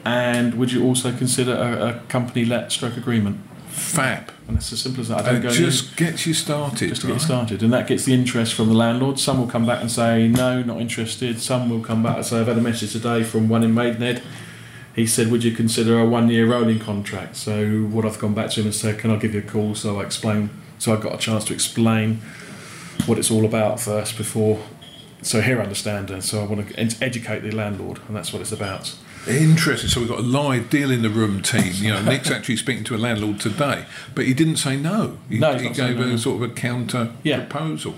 And 0.04 0.54
would 0.54 0.70
you 0.70 0.84
also 0.84 1.10
consider 1.16 1.54
a, 1.54 1.88
a 1.88 2.00
company 2.08 2.44
let 2.44 2.70
stroke 2.70 2.96
agreement? 2.96 3.40
Fab. 3.74 4.30
And 4.46 4.56
it's 4.56 4.72
as 4.72 4.80
simple 4.80 5.00
as 5.00 5.08
that. 5.08 5.20
I 5.20 5.22
don't 5.22 5.34
And 5.36 5.42
go 5.44 5.50
just 5.50 5.96
gets 5.96 6.26
you 6.26 6.34
started. 6.34 6.88
just 6.88 7.00
to 7.00 7.06
get 7.08 7.14
you 7.14 7.20
started, 7.20 7.62
and 7.62 7.72
that 7.72 7.88
gets 7.88 8.04
the 8.04 8.14
interest 8.14 8.54
from 8.54 8.68
the 8.68 8.74
landlord. 8.74 9.18
Some 9.18 9.38
will 9.38 9.48
come 9.48 9.66
back 9.66 9.80
and 9.80 9.90
say 9.90 10.28
no, 10.28 10.62
not 10.62 10.80
interested. 10.80 11.40
Some 11.40 11.68
will 11.68 11.80
come 11.80 12.02
back 12.02 12.16
and 12.16 12.24
say 12.24 12.40
I've 12.40 12.46
had 12.46 12.58
a 12.58 12.60
message 12.60 12.92
today 12.92 13.24
from 13.24 13.48
one 13.48 13.64
in 13.64 13.74
Maidenhead. 13.74 14.22
He 14.94 15.06
said, 15.06 15.30
"Would 15.30 15.42
you 15.42 15.50
consider 15.50 15.98
a 15.98 16.06
one-year 16.06 16.46
rolling 16.46 16.78
contract?" 16.78 17.36
So 17.36 17.82
what 17.82 18.04
I've 18.04 18.18
gone 18.18 18.34
back 18.34 18.50
to 18.50 18.60
him 18.60 18.66
and 18.66 18.74
said, 18.74 18.98
"Can 18.98 19.10
I 19.10 19.16
give 19.16 19.34
you 19.34 19.40
a 19.40 19.42
call?" 19.42 19.74
So 19.74 20.00
I 20.00 20.04
explain. 20.04 20.50
So 20.78 20.92
I 20.96 21.00
got 21.00 21.14
a 21.14 21.18
chance 21.18 21.44
to 21.46 21.54
explain 21.54 22.20
what 23.06 23.18
it's 23.18 23.30
all 23.30 23.44
about 23.44 23.80
first 23.80 24.16
before, 24.16 24.60
so 25.22 25.40
he'll 25.40 25.60
understand 25.60 26.10
it. 26.10 26.22
So 26.22 26.40
I 26.42 26.44
want 26.46 26.68
to 26.68 26.96
educate 27.02 27.40
the 27.40 27.50
landlord, 27.50 27.98
and 28.06 28.16
that's 28.16 28.32
what 28.32 28.40
it's 28.40 28.52
about. 28.52 28.94
Interesting. 29.26 29.88
So 29.88 30.00
we've 30.00 30.08
got 30.08 30.18
a 30.18 30.22
live 30.22 30.68
deal 30.70 30.90
in 30.90 31.02
the 31.02 31.08
room, 31.08 31.40
team. 31.42 31.72
You 31.74 31.90
know, 31.94 32.02
Nick's 32.02 32.30
actually 32.36 32.56
speaking 32.56 32.84
to 32.84 32.96
a 32.96 32.98
landlord 32.98 33.40
today, 33.40 33.86
but 34.14 34.26
he 34.26 34.34
didn't 34.34 34.56
say 34.56 34.76
no. 34.76 35.18
He, 35.28 35.38
No, 35.38 35.56
he 35.56 35.70
gave 35.70 35.96
no, 35.96 36.02
a 36.02 36.06
no. 36.08 36.16
sort 36.16 36.42
of 36.42 36.50
a 36.50 36.54
counter 36.54 37.12
Yeah. 37.22 37.44
proposal. 37.44 37.94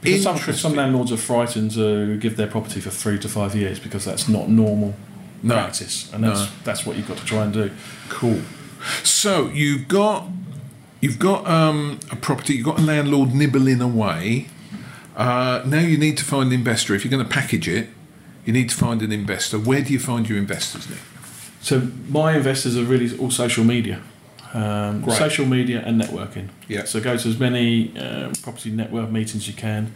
Because 0.00 0.22
some, 0.22 0.38
some 0.54 0.74
landlords 0.74 1.12
are 1.12 1.18
frightened 1.18 1.72
to 1.72 2.16
give 2.16 2.36
their 2.38 2.46
property 2.46 2.80
for 2.80 2.88
three 2.88 3.18
to 3.18 3.28
five 3.28 3.54
years 3.54 3.78
because 3.78 4.04
that's 4.06 4.28
not 4.30 4.48
normal 4.48 4.94
No. 5.42 5.54
practice, 5.56 6.10
and 6.14 6.24
that's 6.24 6.50
that's 6.64 6.86
what 6.86 6.96
you've 6.96 7.06
got 7.08 7.18
to 7.18 7.24
try 7.26 7.44
and 7.44 7.52
do. 7.52 7.70
Cool. 8.08 8.40
So 9.04 9.48
you've 9.50 9.88
got 9.88 10.26
you've 11.02 11.18
got 11.18 11.46
um, 11.46 12.00
a 12.10 12.16
property. 12.16 12.54
You've 12.54 12.64
got 12.64 12.78
a 12.78 12.82
landlord 12.82 13.34
nibbling 13.34 13.82
away. 13.82 14.46
Uh, 15.14 15.62
now 15.66 15.80
you 15.80 15.98
need 15.98 16.16
to 16.16 16.24
find 16.24 16.46
an 16.50 16.54
investor. 16.54 16.94
If 16.94 17.04
you're 17.04 17.10
going 17.10 17.22
to 17.22 17.28
package 17.30 17.68
it, 17.68 17.88
you 18.44 18.52
need 18.52 18.70
to 18.70 18.76
find 18.76 19.02
an 19.02 19.12
investor. 19.12 19.58
Where 19.58 19.82
do 19.82 19.92
you 19.92 19.98
find 19.98 20.28
your 20.28 20.38
investors, 20.38 20.88
Nick? 20.88 20.98
So 21.60 21.88
my 22.08 22.36
investors 22.36 22.76
are 22.76 22.84
really 22.84 23.16
all 23.18 23.30
social 23.30 23.64
media, 23.64 24.00
um, 24.54 25.08
social 25.10 25.44
media 25.44 25.82
and 25.84 26.00
networking. 26.00 26.48
Yeah. 26.68 26.84
So 26.84 27.00
go 27.00 27.16
to 27.16 27.28
as 27.28 27.38
many 27.38 27.96
uh, 27.98 28.32
property 28.42 28.70
network 28.70 29.10
meetings 29.10 29.46
you 29.46 29.54
can. 29.54 29.92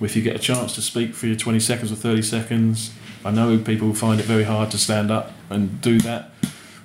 If 0.00 0.16
you 0.16 0.22
get 0.22 0.34
a 0.34 0.38
chance 0.38 0.74
to 0.74 0.82
speak 0.82 1.14
for 1.14 1.26
your 1.26 1.36
20 1.36 1.60
seconds 1.60 1.92
or 1.92 1.96
30 1.96 2.22
seconds, 2.22 2.92
I 3.24 3.30
know 3.30 3.56
people 3.58 3.94
find 3.94 4.18
it 4.18 4.26
very 4.26 4.42
hard 4.44 4.70
to 4.72 4.78
stand 4.78 5.10
up 5.10 5.32
and 5.48 5.80
do 5.80 6.00
that, 6.00 6.30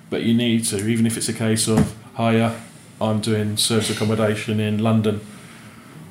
but 0.10 0.24
you 0.24 0.36
need 0.36 0.66
to, 0.66 0.88
even 0.88 1.08
if 1.08 1.18
it's 1.18 1.30
a 1.30 1.34
case 1.34 1.68
of, 1.68 1.96
hiya, 2.16 2.62
I'm 3.02 3.22
doing 3.22 3.58
service 3.58 3.90
accommodation 3.90 4.60
in 4.60 4.80
London. 4.80 5.22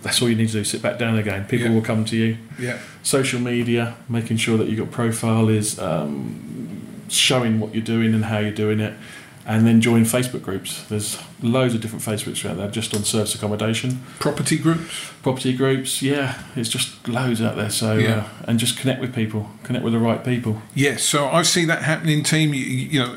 That's 0.06 0.22
all 0.22 0.28
you 0.28 0.36
need 0.36 0.48
to 0.48 0.52
do. 0.54 0.64
Sit 0.64 0.82
back 0.82 0.98
down 0.98 1.18
again. 1.18 1.44
People 1.46 1.68
Yeah. 1.68 1.74
will 1.74 1.82
come 1.82 2.04
to 2.06 2.16
you 2.16 2.36
Yeah. 2.58 2.78
social 3.02 3.40
media, 3.40 3.94
making 4.08 4.36
sure 4.38 4.56
that 4.58 4.68
your 4.70 4.86
profile 4.86 5.48
is 5.48 5.78
um, 5.78 6.40
showing 7.08 7.60
what 7.60 7.74
you're 7.74 7.84
doing 7.84 8.14
and 8.14 8.24
how 8.26 8.38
you're 8.38 8.50
doing 8.66 8.80
it, 8.80 8.94
and 9.46 9.66
then 9.66 9.80
join 9.80 10.04
Facebook 10.04 10.42
groups. 10.42 10.82
There's 10.88 11.18
loads 11.42 11.74
of 11.74 11.80
different 11.80 12.04
Facebook 12.04 12.24
groups 12.24 12.44
out 12.44 12.56
there 12.56 12.68
just 12.68 12.94
on 12.94 13.04
service 13.04 13.34
accommodation, 13.34 14.00
Property 14.18 14.56
groups. 14.58 14.92
property 15.22 15.52
groups. 15.52 16.02
Yeah, 16.02 16.34
it's 16.56 16.68
just 16.68 17.06
loads 17.08 17.40
out 17.40 17.56
there. 17.56 17.70
So 17.70 17.96
Yeah. 17.96 18.08
uh, 18.10 18.24
and 18.48 18.58
just 18.58 18.76
connect 18.78 19.00
with 19.00 19.14
people, 19.14 19.50
connect 19.62 19.84
with 19.84 19.92
the 19.92 20.00
right 20.00 20.24
people. 20.24 20.62
Yes, 20.74 21.02
so 21.04 21.28
I 21.28 21.42
see 21.42 21.64
that 21.66 21.82
happening, 21.82 22.22
team. 22.24 22.54
You, 22.54 22.64
you 22.64 22.98
know, 23.00 23.16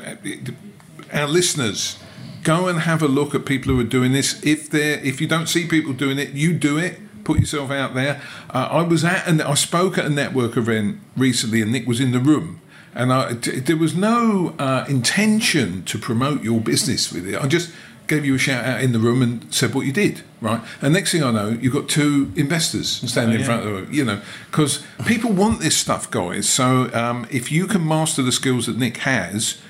our 1.12 1.26
listeners, 1.26 1.96
go 2.42 2.68
and 2.68 2.80
have 2.80 3.02
a 3.02 3.08
look 3.08 3.34
at 3.34 3.44
people 3.44 3.72
who 3.72 3.80
are 3.80 3.84
doing 3.84 4.12
this. 4.12 4.42
If 4.44 4.70
they 4.70 4.94
if 4.94 5.20
you 5.20 5.26
don't 5.26 5.48
see 5.48 5.66
people 5.66 5.92
doing 5.92 6.18
it, 6.18 6.30
you 6.30 6.52
do 6.52 6.78
it. 6.78 6.98
Put 7.24 7.38
yourself 7.38 7.70
out 7.70 7.94
there. 7.94 8.20
Uh, 8.48 8.68
I 8.70 8.82
was 8.82 9.04
at 9.04 9.26
and 9.28 9.42
I 9.42 9.54
spoke 9.54 9.98
at 9.98 10.04
a 10.06 10.10
network 10.10 10.56
event 10.56 11.00
recently, 11.16 11.60
and 11.62 11.70
Nick 11.70 11.86
was 11.86 12.00
in 12.00 12.12
the 12.12 12.18
room. 12.20 12.60
And 12.92 13.12
I, 13.12 13.34
t- 13.34 13.60
there 13.60 13.76
was 13.76 13.94
no 13.94 14.54
uh, 14.58 14.84
intention 14.88 15.84
to 15.84 15.98
promote 15.98 16.42
your 16.42 16.60
business 16.60 17.12
with 17.12 17.28
it. 17.28 17.40
I 17.40 17.46
just 17.46 17.72
gave 18.08 18.24
you 18.24 18.34
a 18.34 18.38
shout 18.38 18.64
out 18.64 18.80
in 18.82 18.90
the 18.90 18.98
room 18.98 19.22
and 19.22 19.54
said 19.54 19.72
what 19.72 19.86
you 19.86 19.92
did, 19.92 20.22
right? 20.40 20.60
And 20.82 20.92
next 20.92 21.12
thing 21.12 21.22
I 21.22 21.30
know, 21.30 21.50
you've 21.50 21.72
got 21.72 21.88
two 21.88 22.32
investors 22.34 22.88
standing 23.08 23.36
Oh, 23.36 23.40
in 23.40 23.46
front 23.46 23.64
of 23.64 23.94
you 23.94 24.04
know, 24.04 24.20
because 24.50 24.84
people 25.06 25.30
want 25.30 25.60
this 25.60 25.76
stuff, 25.76 26.10
guys. 26.10 26.48
So 26.48 26.92
um, 26.92 27.28
if 27.30 27.52
you 27.52 27.68
can 27.68 27.86
master 27.86 28.22
the 28.22 28.32
skills 28.32 28.66
that 28.66 28.76
Nick 28.76 28.96
has, 28.98 29.60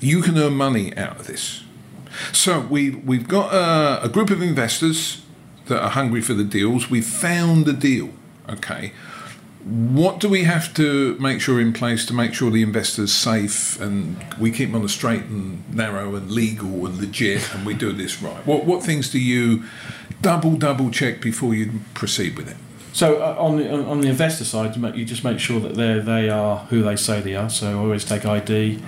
you 0.00 0.20
can 0.22 0.36
earn 0.36 0.54
money 0.54 0.96
out 0.96 1.20
of 1.20 1.28
this. 1.28 1.62
So 2.32 2.60
we 2.60 2.90
we've 2.90 3.28
got 3.28 3.52
a, 3.52 4.04
a 4.04 4.08
group 4.08 4.30
of 4.30 4.42
investors 4.42 5.22
that 5.66 5.82
are 5.82 5.90
hungry 5.90 6.20
for 6.20 6.34
the 6.34 6.44
deals. 6.44 6.90
We've 6.90 7.06
found 7.06 7.66
the 7.66 7.72
deal. 7.72 8.10
Okay. 8.48 8.92
What 9.64 10.18
do 10.20 10.28
we 10.28 10.44
have 10.44 10.72
to 10.74 11.18
make 11.18 11.40
sure 11.40 11.60
in 11.60 11.72
place 11.72 12.06
to 12.06 12.14
make 12.14 12.32
sure 12.32 12.50
the 12.50 12.62
investor's 12.62 13.12
safe 13.12 13.78
and 13.80 14.16
we 14.38 14.50
keep 14.50 14.68
them 14.68 14.76
on 14.76 14.82
the 14.82 14.88
straight 14.88 15.24
and 15.24 15.62
narrow 15.74 16.14
and 16.14 16.30
legal 16.30 16.86
and 16.86 16.98
legit 16.98 17.54
and 17.54 17.66
we 17.66 17.74
do 17.74 17.92
this 17.92 18.22
right? 18.22 18.46
What 18.46 18.64
what 18.64 18.82
things 18.82 19.10
do 19.10 19.18
you 19.18 19.64
double 20.22 20.56
double 20.56 20.90
check 20.90 21.20
before 21.20 21.54
you 21.54 21.80
proceed 21.94 22.36
with 22.36 22.48
it? 22.48 22.56
So 22.92 23.22
uh, 23.22 23.36
on 23.38 23.58
the 23.58 23.70
on 23.70 24.00
the 24.00 24.08
investor 24.08 24.44
side, 24.44 24.74
you, 24.76 24.88
you 24.92 25.04
just 25.04 25.22
make 25.22 25.38
sure 25.38 25.60
that 25.60 25.74
they 25.74 25.98
they 25.98 26.30
are 26.30 26.58
who 26.70 26.82
they 26.82 26.96
say 26.96 27.20
they 27.20 27.36
are. 27.36 27.50
So 27.50 27.78
always 27.78 28.04
take 28.04 28.24
ID, 28.24 28.82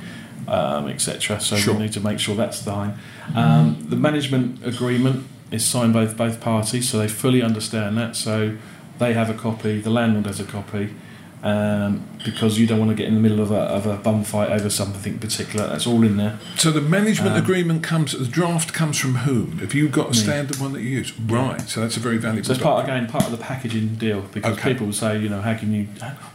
um, 0.49 0.89
etc. 0.89 1.41
So 1.41 1.57
Sure. 1.57 1.75
we 1.75 1.83
need 1.83 1.93
to 1.93 2.01
make 2.01 2.19
sure 2.19 2.35
that's 2.35 2.63
fine. 2.63 2.95
Um, 3.35 3.87
the 3.89 3.97
management 3.97 4.67
agreement 4.67 5.27
is 5.51 5.65
signed 5.65 5.93
by 5.93 6.07
both 6.07 6.41
parties, 6.41 6.89
so 6.89 6.99
they 6.99 7.09
fully 7.09 7.43
understand 7.43 7.97
that. 7.99 8.17
So 8.17 8.57
they 8.99 9.15
have 9.15 9.31
a 9.31 9.35
copy, 9.35 9.81
the 9.81 9.91
landlord 9.91 10.27
has 10.27 10.41
a 10.41 10.45
copy, 10.45 10.95
um, 11.43 12.07
because 12.23 12.59
you 12.59 12.67
don't 12.67 12.79
want 12.79 12.91
to 12.91 12.95
get 12.95 13.09
in 13.09 13.15
the 13.15 13.21
middle 13.21 13.41
of 13.41 13.51
a, 13.51 13.61
of 13.61 13.87
a 13.87 13.97
bum 13.97 14.25
fight 14.25 14.51
over 14.51 14.69
something 14.69 15.19
particular. 15.19 15.67
That's 15.69 15.87
all 15.87 16.03
in 16.03 16.19
there. 16.19 16.39
So 16.57 16.71
the 16.71 16.83
management 16.83 17.35
Um, 17.37 17.43
agreement 17.43 17.83
comes. 17.83 18.13
The 18.13 18.27
draft 18.27 18.75
comes 18.75 18.99
from 18.99 19.15
whom? 19.17 19.59
Have 19.59 19.73
you 19.73 19.89
got 19.89 20.09
a 20.09 20.11
Me. 20.11 20.17
standard 20.17 20.59
one 20.59 20.73
that 20.75 20.83
you 20.83 20.91
use? 20.91 21.19
Right. 21.19 21.61
So 21.63 21.81
that's 21.81 21.97
a 21.97 22.01
very 22.01 22.19
valuable. 22.19 22.45
So 22.47 22.53
it's 22.53 22.63
part 22.63 22.85
again 22.85 23.07
part 23.07 23.25
of 23.25 23.31
the 23.31 23.39
packaging 23.39 23.95
deal 23.95 24.21
because 24.33 24.59
Okay. 24.59 24.73
people 24.73 24.87
will 24.89 24.93
say, 24.93 25.19
you 25.19 25.31
know, 25.31 25.41
how 25.41 25.55
can 25.55 25.73
you, 25.73 25.87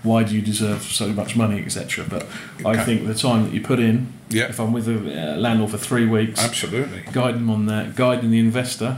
why 0.01 0.23
do 0.23 0.33
you 0.33 0.41
deserve 0.41 0.81
so 0.81 1.07
much 1.09 1.35
money, 1.35 1.61
etc. 1.63 2.05
But 2.09 2.25
I 2.65 2.83
think 2.83 3.05
the 3.05 3.13
time 3.13 3.43
that 3.43 3.53
you 3.53 3.61
put 3.61 3.79
in, 3.79 4.07
Yeah. 4.29 4.45
if 4.45 4.59
I'm 4.59 4.73
with 4.73 4.87
a 4.87 5.33
uh, 5.33 5.37
landlord 5.37 5.69
for 5.71 5.77
three 5.77 6.07
weeks, 6.07 6.43
Absolutely. 6.43 7.03
guiding 7.11 7.41
them 7.41 7.49
on 7.51 7.67
that, 7.67 7.95
guiding 7.95 8.31
the 8.31 8.39
investor 8.39 8.97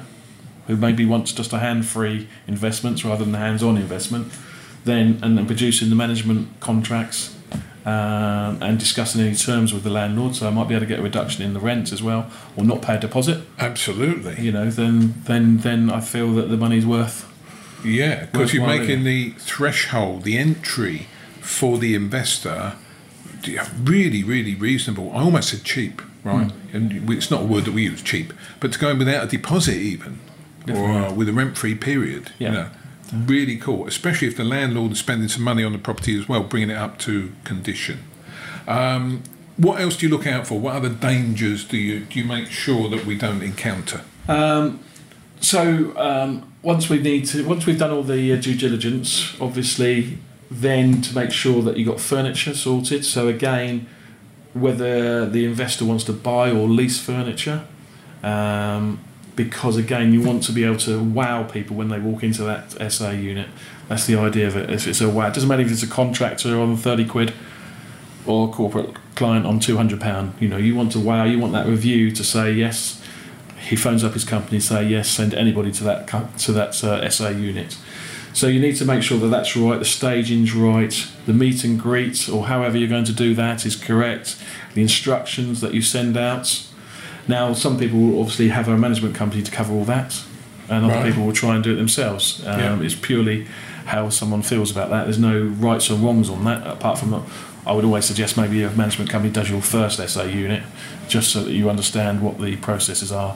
who 0.67 0.75
maybe 0.77 1.05
wants 1.05 1.31
just 1.33 1.51
a 1.53 1.59
hand-free 1.59 2.27
investments 2.47 3.03
rather 3.05 3.23
than 3.23 3.31
the 3.33 3.37
hands-on 3.39 3.77
investment, 3.77 4.27
then 4.85 5.19
and 5.21 5.37
then 5.37 5.45
producing 5.45 5.89
the 5.89 5.95
management 5.95 6.59
contracts 6.59 7.35
um, 7.85 8.61
and 8.61 8.77
discussing 8.77 9.21
any 9.21 9.35
terms 9.35 9.73
with 9.73 9.83
the 9.83 9.89
landlord. 9.89 10.35
So 10.35 10.47
I 10.47 10.49
might 10.51 10.67
be 10.67 10.75
able 10.75 10.85
to 10.85 10.87
get 10.87 10.99
a 10.99 11.01
reduction 11.03 11.43
in 11.43 11.53
the 11.53 11.59
rent 11.59 11.91
as 11.91 12.03
well, 12.03 12.29
or 12.55 12.63
not 12.63 12.81
pay 12.81 12.95
a 12.95 12.99
deposit. 12.99 13.43
Absolutely. 13.57 14.41
You 14.43 14.51
know, 14.51 14.69
then 14.69 15.21
then 15.25 15.57
then 15.59 15.89
I 15.89 16.01
feel 16.01 16.33
that 16.33 16.49
the 16.49 16.57
money's 16.57 16.85
worth. 16.85 17.25
Yeah, 17.85 18.25
because 18.25 18.53
you're 18.53 18.65
making 18.65 19.03
the 19.03 19.31
threshold, 19.31 20.23
the 20.23 20.37
entry 20.37 21.07
for 21.41 21.77
the 21.77 21.95
investor, 21.95 22.73
really, 23.81 24.23
really 24.23 24.55
reasonable. 24.55 25.11
I 25.13 25.21
almost 25.21 25.49
said 25.49 25.63
cheap, 25.63 26.01
right? 26.23 26.51
And 26.73 27.09
it's 27.09 27.31
not 27.31 27.43
a 27.43 27.45
word 27.45 27.65
that 27.65 27.73
we 27.73 27.83
use, 27.83 28.01
cheap, 28.01 28.33
but 28.59 28.73
to 28.73 28.79
go 28.79 28.89
in 28.89 28.97
without 28.97 29.23
a 29.25 29.27
deposit 29.27 29.75
even, 29.77 30.19
or 30.67 30.91
uh, 30.91 31.13
with 31.13 31.29
a 31.29 31.33
rent-free 31.33 31.75
period. 31.75 32.31
Yeah. 32.39 32.47
You 32.47 32.53
know, 32.55 32.69
really 33.13 33.57
cool, 33.57 33.87
especially 33.87 34.27
if 34.27 34.37
the 34.37 34.43
landlord 34.43 34.91
is 34.93 34.99
spending 34.99 35.27
some 35.27 35.43
money 35.43 35.63
on 35.63 35.71
the 35.71 35.79
property 35.79 36.17
as 36.19 36.27
well, 36.27 36.43
bringing 36.43 36.69
it 36.69 36.77
up 36.77 36.97
to 36.99 37.31
condition. 37.43 37.99
Um, 38.67 39.23
what 39.57 39.81
else 39.81 39.97
do 39.97 40.07
you 40.07 40.15
look 40.15 40.27
out 40.27 40.45
for? 40.45 40.59
What 40.59 40.75
other 40.75 40.89
dangers 40.89 41.65
do 41.65 41.77
you 41.77 42.01
do 42.01 42.19
you 42.19 42.25
make 42.25 42.47
sure 42.47 42.89
that 42.89 43.05
we 43.05 43.17
don't 43.17 43.41
encounter? 43.41 44.01
Um, 44.27 44.79
so 45.39 45.97
um, 45.97 46.53
once 46.61 46.89
we 46.89 46.99
need 46.99 47.25
to, 47.27 47.47
once 47.47 47.65
we've 47.65 47.79
done 47.79 47.91
all 47.91 48.03
the 48.03 48.33
uh, 48.33 48.35
due 48.35 48.55
diligence, 48.55 49.39
obviously, 49.39 50.17
then 50.49 51.01
to 51.01 51.15
make 51.15 51.31
sure 51.31 51.61
that 51.63 51.77
you 51.77 51.85
got 51.85 51.99
furniture 51.99 52.53
sorted. 52.53 53.05
So 53.05 53.27
again, 53.27 53.87
whether 54.53 55.27
the 55.27 55.45
investor 55.45 55.85
wants 55.85 56.03
to 56.05 56.13
buy 56.13 56.51
or 56.51 56.67
lease 56.67 56.99
furniture, 56.99 57.65
um, 58.23 58.99
because 59.37 59.77
again, 59.77 60.11
you 60.11 60.21
want 60.21 60.43
to 60.43 60.51
be 60.51 60.65
able 60.65 60.77
to 60.79 61.01
wow 61.01 61.43
people 61.43 61.77
when 61.77 61.87
they 61.87 61.99
walk 61.99 62.23
into 62.23 62.43
that 62.43 62.91
SA 62.91 63.11
unit. 63.11 63.47
That's 63.87 64.05
the 64.05 64.17
idea 64.17 64.47
of 64.47 64.57
it. 64.57 64.69
If 64.69 64.85
it's 64.85 64.99
a 64.99 65.09
wow, 65.09 65.27
it 65.27 65.33
doesn't 65.33 65.47
matter 65.47 65.61
if 65.61 65.71
it's 65.71 65.83
a 65.83 65.87
contractor 65.87 66.59
on 66.59 66.75
thirty 66.75 67.05
quid 67.05 67.33
or 68.25 68.49
a 68.49 68.51
corporate 68.51 68.97
client 69.15 69.45
on 69.45 69.61
two 69.61 69.77
hundred 69.77 70.01
pound. 70.01 70.33
You 70.41 70.49
know, 70.49 70.57
you 70.57 70.75
want 70.75 70.91
to 70.91 70.99
wow. 70.99 71.23
You 71.23 71.39
want 71.39 71.53
that 71.53 71.67
review 71.67 72.11
to 72.11 72.23
say 72.25 72.51
yes 72.51 73.01
he 73.67 73.75
phones 73.75 74.03
up 74.03 74.13
his 74.13 74.23
company 74.23 74.59
say 74.59 74.83
yes 74.83 75.09
send 75.09 75.33
anybody 75.33 75.71
to 75.71 75.83
that 75.83 76.07
to 76.37 76.51
that 76.51 76.83
uh, 76.83 77.09
SA 77.09 77.29
unit 77.29 77.77
so 78.33 78.47
you 78.47 78.59
need 78.59 78.75
to 78.75 78.85
make 78.85 79.01
sure 79.01 79.17
that 79.19 79.27
that's 79.27 79.55
right 79.57 79.79
the 79.79 79.85
staging's 79.85 80.53
right 80.53 81.07
the 81.25 81.33
meet 81.33 81.63
and 81.63 81.79
greet 81.79 82.29
or 82.29 82.47
however 82.47 82.77
you're 82.77 82.87
going 82.89 83.03
to 83.03 83.13
do 83.13 83.33
that 83.33 83.65
is 83.65 83.75
correct 83.75 84.41
the 84.73 84.81
instructions 84.81 85.61
that 85.61 85.73
you 85.73 85.81
send 85.81 86.15
out 86.15 86.66
now 87.27 87.53
some 87.53 87.77
people 87.77 87.99
will 87.99 88.19
obviously 88.19 88.49
have 88.49 88.67
a 88.67 88.77
management 88.77 89.15
company 89.15 89.41
to 89.43 89.51
cover 89.51 89.73
all 89.73 89.85
that 89.85 90.23
and 90.69 90.85
other 90.85 90.93
Right. 90.95 91.05
people 91.07 91.25
will 91.25 91.33
try 91.33 91.55
and 91.55 91.63
do 91.63 91.71
it 91.73 91.75
themselves 91.75 92.43
um, 92.45 92.59
Yeah. 92.59 92.79
it's 92.81 92.95
purely 92.95 93.47
how 93.85 94.09
someone 94.09 94.41
feels 94.41 94.69
about 94.71 94.89
that 94.89 95.03
there's 95.05 95.19
no 95.19 95.41
rights 95.41 95.89
or 95.89 95.95
wrongs 95.95 96.29
on 96.29 96.43
that 96.45 96.65
apart 96.67 96.97
from 96.99 97.11
that 97.11 97.21
I 97.65 97.73
would 97.73 97.83
always 97.85 98.05
suggest 98.05 98.37
maybe 98.37 98.63
a 98.63 98.69
management 98.71 99.09
company 99.09 99.31
does 99.33 99.49
your 99.49 99.61
first 99.61 99.99
SA 99.99 100.23
unit 100.23 100.63
just 101.09 101.31
so 101.33 101.43
that 101.43 101.51
you 101.51 101.69
understand 101.69 102.21
what 102.21 102.39
the 102.39 102.55
processes 102.57 103.11
are 103.11 103.35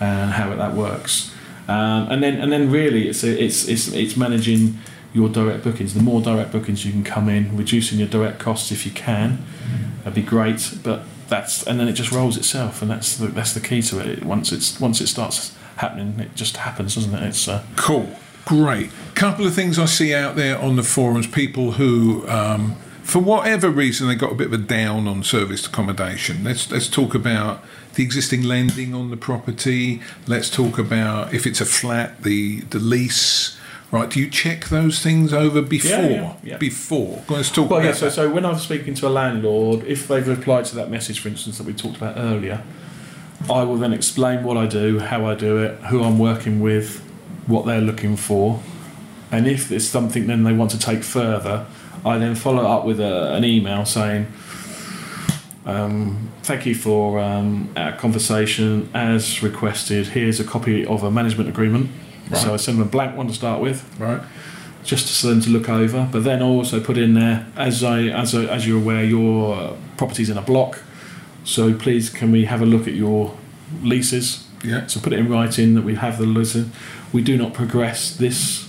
and 0.00 0.32
how 0.32 0.52
that 0.54 0.74
works. 0.74 1.30
Um, 1.68 2.08
and 2.10 2.20
then 2.20 2.40
and 2.40 2.50
then 2.50 2.72
really 2.72 3.08
it's 3.08 3.22
it's 3.22 3.68
it's 3.68 3.86
it's 3.92 4.16
managing 4.16 4.78
your 5.14 5.28
direct 5.28 5.62
bookings. 5.62 5.94
The 5.94 6.02
more 6.02 6.20
direct 6.20 6.50
bookings 6.50 6.84
you 6.84 6.90
can 6.90 7.04
come 7.04 7.28
in, 7.28 7.56
reducing 7.56 8.00
your 8.00 8.08
direct 8.08 8.40
costs 8.40 8.72
if 8.72 8.84
you 8.84 8.90
can, 8.90 9.38
that'd 9.98 10.14
be 10.14 10.22
great. 10.22 10.74
But 10.82 11.02
that's 11.28 11.66
and 11.66 11.78
then 11.78 11.88
it 11.88 11.92
just 11.92 12.12
rolls 12.12 12.36
itself, 12.36 12.82
and 12.82 12.90
that's 12.90 13.16
the, 13.16 13.28
that's 13.28 13.52
the 13.52 13.60
key 13.60 13.82
to 13.82 13.98
it. 14.00 14.24
Once 14.24 14.52
it's 14.52 14.80
once 14.80 15.00
it 15.00 15.06
starts 15.06 15.54
happening, 15.76 16.18
it 16.20 16.34
just 16.34 16.58
happens, 16.58 16.94
doesn't 16.94 17.14
it? 17.14 17.22
It's 17.22 17.48
uh, 17.48 17.64
Cool, 17.76 18.10
great. 18.44 18.90
Couple 19.14 19.46
of 19.46 19.54
things 19.54 19.78
I 19.78 19.86
see 19.86 20.14
out 20.14 20.36
there 20.36 20.58
on 20.58 20.76
the 20.76 20.82
forums: 20.82 21.26
people 21.26 21.72
who, 21.72 22.26
um, 22.28 22.76
for 23.02 23.20
whatever 23.20 23.70
reason, 23.70 24.08
they 24.08 24.14
got 24.14 24.32
a 24.32 24.34
bit 24.34 24.48
of 24.48 24.52
a 24.52 24.58
down 24.58 25.06
on 25.06 25.22
serviced 25.22 25.66
accommodation. 25.66 26.44
Let's 26.44 26.70
let's 26.70 26.88
talk 26.88 27.14
about 27.14 27.64
the 27.94 28.02
existing 28.02 28.42
lending 28.42 28.94
on 28.94 29.10
the 29.10 29.16
property. 29.16 30.00
Let's 30.26 30.50
talk 30.50 30.78
about 30.78 31.34
if 31.34 31.46
it's 31.46 31.60
a 31.60 31.66
flat, 31.66 32.22
the 32.22 32.60
the 32.60 32.78
lease. 32.78 33.57
Right? 33.90 34.10
Do 34.10 34.20
you 34.20 34.28
check 34.28 34.66
those 34.66 35.02
things 35.02 35.32
over 35.32 35.62
before? 35.62 35.90
yeah, 35.98 36.34
yeah. 36.42 36.56
Before. 36.58 37.24
Let's 37.28 37.50
talk 37.50 37.70
Well, 37.70 37.80
about 37.80 37.88
yeah. 37.88 37.94
So, 37.94 38.04
that. 38.06 38.12
so 38.12 38.30
when 38.30 38.44
I'm 38.44 38.58
speaking 38.58 38.92
to 38.94 39.08
a 39.08 39.10
landlord, 39.10 39.84
if 39.84 40.06
they've 40.06 40.26
replied 40.28 40.66
to 40.66 40.76
that 40.76 40.90
message, 40.90 41.20
for 41.20 41.28
instance, 41.28 41.56
that 41.56 41.66
we 41.66 41.72
talked 41.72 41.96
about 41.96 42.18
earlier, 42.18 42.62
I 43.48 43.62
will 43.62 43.76
then 43.76 43.94
explain 43.94 44.44
what 44.44 44.56
I 44.58 44.66
do, 44.66 44.98
how 44.98 45.24
I 45.24 45.34
do 45.34 45.56
it, 45.58 45.76
who 45.84 46.02
I'm 46.02 46.18
working 46.18 46.60
with, 46.60 47.00
what 47.46 47.64
they're 47.64 47.80
looking 47.80 48.16
for, 48.16 48.60
and 49.32 49.46
if 49.46 49.68
there's 49.68 49.88
something 49.88 50.26
then 50.26 50.42
they 50.44 50.52
want 50.52 50.70
to 50.72 50.78
take 50.78 51.02
further, 51.02 51.64
I 52.04 52.18
then 52.18 52.34
follow 52.34 52.66
up 52.66 52.84
with 52.84 53.00
a, 53.00 53.32
an 53.34 53.44
email 53.44 53.84
saying, 53.86 54.26
um, 55.66 56.30
"Thank 56.42 56.66
you 56.66 56.74
for 56.74 57.20
um, 57.20 57.70
our 57.76 57.92
conversation. 57.92 58.88
As 58.94 59.42
requested, 59.42 60.08
here's 60.08 60.40
a 60.40 60.44
copy 60.44 60.84
of 60.84 61.02
a 61.02 61.10
management 61.10 61.48
agreement." 61.48 61.90
So 62.34 62.54
I 62.54 62.56
send 62.56 62.78
them 62.78 62.86
a 62.86 62.90
blank 62.90 63.16
one 63.16 63.26
to 63.28 63.34
start 63.34 63.60
with 63.60 63.84
right? 63.98 64.20
just 64.84 65.20
for 65.20 65.28
them 65.28 65.40
to 65.42 65.50
look 65.50 65.68
over. 65.68 66.08
But 66.10 66.24
then 66.24 66.42
I 66.42 66.46
also 66.46 66.80
put 66.80 66.98
in 66.98 67.14
there, 67.14 67.46
as 67.56 67.82
I 67.84 68.02
as 68.04 68.34
I, 68.34 68.44
as 68.44 68.66
you're 68.66 68.80
aware, 68.80 69.04
your 69.04 69.76
property's 69.96 70.30
in 70.30 70.38
a 70.38 70.42
block. 70.42 70.82
So 71.44 71.72
please, 71.74 72.10
can 72.10 72.30
we 72.30 72.44
have 72.44 72.60
a 72.60 72.66
look 72.66 72.86
at 72.86 72.94
your 72.94 73.36
leases? 73.82 74.46
Yeah. 74.64 74.86
So 74.86 75.00
put 75.00 75.12
it 75.12 75.18
in 75.18 75.28
writing 75.28 75.74
that 75.74 75.82
we 75.82 75.94
have 75.94 76.18
the 76.18 76.26
leases. 76.26 76.68
We 77.12 77.22
do 77.22 77.36
not 77.36 77.54
progress 77.54 78.14
this 78.16 78.68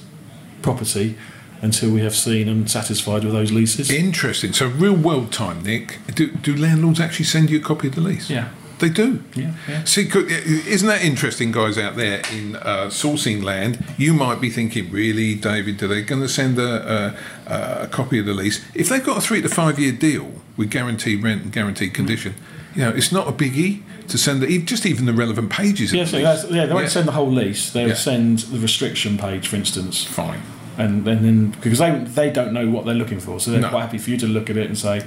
property 0.62 1.18
until 1.62 1.92
we 1.92 2.02
have 2.02 2.16
seen 2.16 2.48
and 2.48 2.70
satisfied 2.70 3.24
with 3.24 3.34
those 3.34 3.52
leases. 3.52 3.92
Interesting. 3.92 4.54
So 4.54 4.68
real 4.68 4.96
world 4.96 5.32
time, 5.34 5.64
Nick. 5.64 6.00
Do 6.16 6.32
do 6.32 6.56
landlords 6.56 7.00
actually 7.00 7.26
send 7.26 7.50
you 7.50 7.60
a 7.60 7.62
copy 7.62 7.88
of 7.88 7.96
the 7.96 8.02
lease? 8.02 8.30
yeah, 8.30 8.50
They 8.80 8.90
do. 8.90 9.22
yeah, 9.36 9.54
yeah. 9.68 9.84
See, 9.84 10.10
isn't 10.14 10.88
that 10.88 11.04
interesting, 11.04 11.52
guys 11.52 11.78
out 11.78 11.96
there 11.98 12.22
in 12.32 12.56
uh, 12.56 12.88
sourcing 12.88 13.44
land? 13.44 13.84
You 13.98 14.14
might 14.14 14.40
be 14.40 14.50
thinking, 14.50 14.90
really, 14.92 15.36
David, 15.36 15.82
are 15.84 15.88
they 15.88 16.02
going 16.02 16.22
to 16.22 16.30
send 16.30 16.58
a, 16.58 17.16
a, 17.48 17.84
a 17.84 17.88
copy 17.88 18.20
of 18.20 18.26
the 18.26 18.34
lease? 18.34 18.64
If 18.74 18.90
they've 18.90 19.04
got 19.04 19.18
a 19.18 19.22
three 19.22 19.42
to 19.42 19.50
five 19.50 19.78
year 19.80 19.92
deal 19.92 20.32
with 20.58 20.70
guaranteed 20.72 21.22
rent 21.24 21.44
and 21.44 21.52
guaranteed 21.52 21.94
condition, 21.94 22.36
you 22.76 22.84
know, 22.84 22.90
it's 22.92 23.12
not 23.12 23.28
a 23.28 23.32
biggie 23.32 23.82
to 24.08 24.18
send 24.18 24.42
the, 24.42 24.58
just 24.64 24.86
even 24.86 25.06
the 25.06 25.14
relevant 25.14 25.50
pages. 25.50 25.92
Yeah, 25.94 26.06
so 26.06 26.18
yeah, 26.18 26.36
they 26.36 26.74
won't 26.74 26.84
Yeah. 26.84 26.88
send 26.90 27.08
the 27.08 27.12
whole 27.14 27.30
lease. 27.32 27.72
They'll 27.72 27.96
send 27.96 28.40
the 28.40 28.60
restriction 28.60 29.18
page, 29.18 29.48
for 29.48 29.56
instance. 29.58 30.04
Fine. 30.06 30.42
and, 30.78 31.06
and 31.08 31.26
then 31.26 31.50
because 31.62 31.80
they 31.80 31.92
they 32.06 32.30
don't 32.32 32.54
know 32.54 32.70
what 32.70 32.86
they're 32.86 32.96
looking 32.96 33.20
for, 33.20 33.40
so 33.42 33.52
they're 33.52 33.60
No. 33.60 33.70
quite 33.70 33.82
happy 33.82 33.98
for 33.98 34.10
you 34.12 34.18
to 34.18 34.28
look 34.28 34.50
at 34.50 34.56
it 34.56 34.68
and 34.68 34.78
say, 34.78 35.04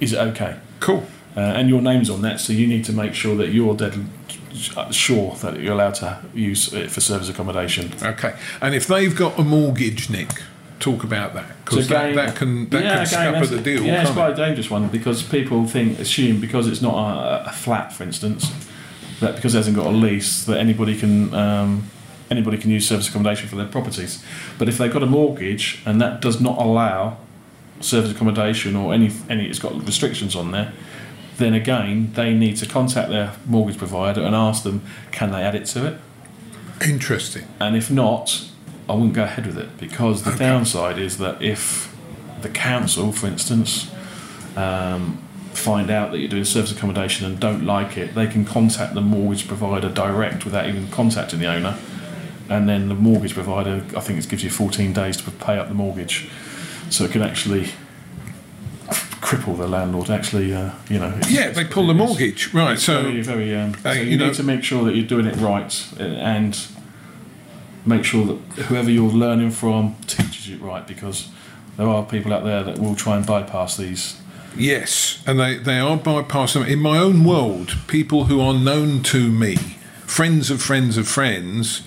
"Is 0.00 0.12
it 0.12 0.18
okay?" 0.18 0.56
Cool. 0.78 1.04
Uh, 1.36 1.40
and 1.40 1.68
your 1.68 1.80
name's 1.80 2.10
on 2.10 2.22
that, 2.22 2.40
so 2.40 2.52
you 2.52 2.66
need 2.66 2.84
to 2.84 2.92
make 2.92 3.14
sure 3.14 3.36
that 3.36 3.48
you're 3.48 3.76
dead 3.76 3.94
sure 4.90 5.34
that 5.36 5.60
you're 5.60 5.72
allowed 5.72 5.94
to 5.94 6.18
use 6.34 6.72
it 6.72 6.90
for 6.90 7.00
service 7.00 7.28
accommodation. 7.28 7.92
Okay. 8.02 8.34
And 8.60 8.74
if 8.74 8.86
they've 8.86 9.14
got 9.14 9.38
a 9.38 9.42
mortgage, 9.42 10.10
Nick, 10.10 10.42
talk 10.80 11.04
about 11.04 11.34
that 11.34 11.64
because 11.64 11.86
So 11.86 11.94
that, 11.94 12.14
that 12.14 12.36
can 12.36 12.68
that 12.70 12.82
Yeah, 12.82 12.96
can 12.96 13.06
scupper 13.06 13.46
the 13.46 13.60
deal. 13.60 13.84
Yeah, 13.84 14.02
it's 14.02 14.10
quite 14.10 14.30
it? 14.30 14.32
a 14.32 14.36
dangerous 14.36 14.70
one 14.70 14.88
because 14.88 15.22
people 15.22 15.66
think 15.66 15.98
assume 15.98 16.40
because 16.40 16.66
it's 16.66 16.82
not 16.82 16.94
a, 16.94 17.50
a 17.50 17.52
flat, 17.52 17.92
for 17.92 18.02
instance, 18.02 18.50
that 19.20 19.36
because 19.36 19.54
it 19.54 19.58
hasn't 19.58 19.76
got 19.76 19.86
a 19.86 19.90
lease 19.90 20.44
that 20.44 20.58
anybody 20.58 20.96
can 20.98 21.32
um, 21.34 21.84
anybody 22.30 22.58
can 22.58 22.70
use 22.70 22.88
service 22.88 23.08
accommodation 23.08 23.48
for 23.48 23.56
their 23.56 23.66
properties. 23.66 24.24
But 24.58 24.68
if 24.68 24.78
they've 24.78 24.92
got 24.92 25.02
a 25.02 25.06
mortgage 25.06 25.80
and 25.86 26.00
that 26.00 26.20
does 26.20 26.40
not 26.40 26.58
allow 26.58 27.18
service 27.80 28.10
accommodation 28.10 28.76
or 28.76 28.92
any 28.92 29.12
any 29.28 29.46
it's 29.46 29.58
got 29.58 29.74
restrictions 29.86 30.34
on 30.34 30.50
there, 30.50 30.72
then 31.40 31.54
again 31.54 32.12
they 32.14 32.32
need 32.34 32.56
to 32.58 32.66
contact 32.66 33.08
their 33.10 33.32
mortgage 33.46 33.78
provider 33.78 34.22
and 34.22 34.34
ask 34.34 34.62
them 34.62 34.82
can 35.10 35.32
they 35.32 35.42
add 35.42 35.54
it 35.54 35.66
to 35.66 35.86
it. 35.86 35.98
Interesting. 36.86 37.46
And 37.60 37.76
if 37.76 37.90
not, 37.90 38.46
I 38.88 38.94
wouldn't 38.94 39.12
go 39.14 39.24
ahead 39.24 39.46
with 39.46 39.58
it 39.58 39.76
because 39.78 40.22
the 40.22 40.30
Okay. 40.30 40.38
downside 40.38 40.98
is 40.98 41.18
that 41.18 41.40
if 41.42 41.94
the 42.42 42.48
council, 42.48 43.12
for 43.12 43.26
instance, 43.26 43.90
um, 44.56 45.18
find 45.52 45.90
out 45.90 46.10
that 46.10 46.18
you're 46.18 46.28
doing 46.28 46.44
service 46.44 46.72
accommodation 46.72 47.26
and 47.26 47.38
don't 47.38 47.64
like 47.66 47.96
it, 47.98 48.14
they 48.14 48.26
can 48.26 48.44
contact 48.44 48.94
the 48.94 49.00
mortgage 49.00 49.46
provider 49.46 49.88
direct 49.90 50.44
without 50.44 50.66
even 50.68 50.88
contacting 50.88 51.38
the 51.38 51.46
owner. 51.46 51.76
And 52.48 52.68
then 52.68 52.88
the 52.88 52.94
mortgage 52.94 53.34
provider, 53.34 53.84
I 53.96 54.00
think 54.00 54.18
it 54.18 54.28
gives 54.28 54.42
you 54.42 54.50
14 54.50 54.92
days 54.92 55.16
to 55.18 55.30
pay 55.30 55.58
up 55.58 55.68
the 55.68 55.74
mortgage. 55.74 56.28
So 56.88 57.04
it 57.04 57.12
can 57.12 57.22
actually 57.22 57.70
cripple 59.30 59.56
the 59.56 59.68
landlord. 59.68 60.10
Actually, 60.10 60.52
uh, 60.52 60.70
you 60.88 60.98
know. 60.98 61.08
it's- 61.08 61.30
Yeah, 61.30 61.50
they 61.50 61.64
pull 61.64 61.86
the 61.86 61.94
mortgage. 61.94 62.52
Right. 62.52 62.78
So 62.78 63.02
very, 63.02 63.22
very. 63.22 63.54
Um, 63.54 63.74
uh, 63.84 63.92
so 63.94 64.00
you 64.00 64.10
you, 64.10 64.16
know- 64.18 64.26
need 64.26 64.34
to 64.34 64.42
make 64.42 64.64
sure 64.64 64.84
that 64.84 64.96
you're 64.96 65.06
doing 65.06 65.26
it 65.26 65.36
right 65.36 65.86
uh, 66.00 66.02
and 66.02 66.58
make 67.86 68.04
sure 68.04 68.26
that 68.26 68.38
whoever 68.64 68.90
you're 68.90 69.08
learning 69.10 69.52
from 69.52 69.94
teaches 70.06 70.48
you 70.48 70.58
right 70.58 70.86
because 70.86 71.28
there 71.76 71.86
are 71.88 72.04
people 72.04 72.32
out 72.32 72.44
there 72.44 72.62
that 72.64 72.78
will 72.78 72.94
try 72.96 73.16
and 73.16 73.24
bypass 73.24 73.76
these. 73.76 74.20
Yes, 74.56 75.22
and 75.26 75.38
they, 75.38 75.58
they 75.58 75.78
are 75.78 75.96
bypassing. 75.96 76.66
In 76.66 76.80
my 76.80 76.98
own 76.98 77.24
world, 77.24 77.78
people 77.86 78.24
who 78.24 78.40
are 78.40 78.52
known 78.52 79.02
to 79.04 79.30
me, 79.30 79.54
friends 80.06 80.50
of 80.50 80.60
friends 80.60 80.98
of 80.98 81.06
friends, 81.06 81.82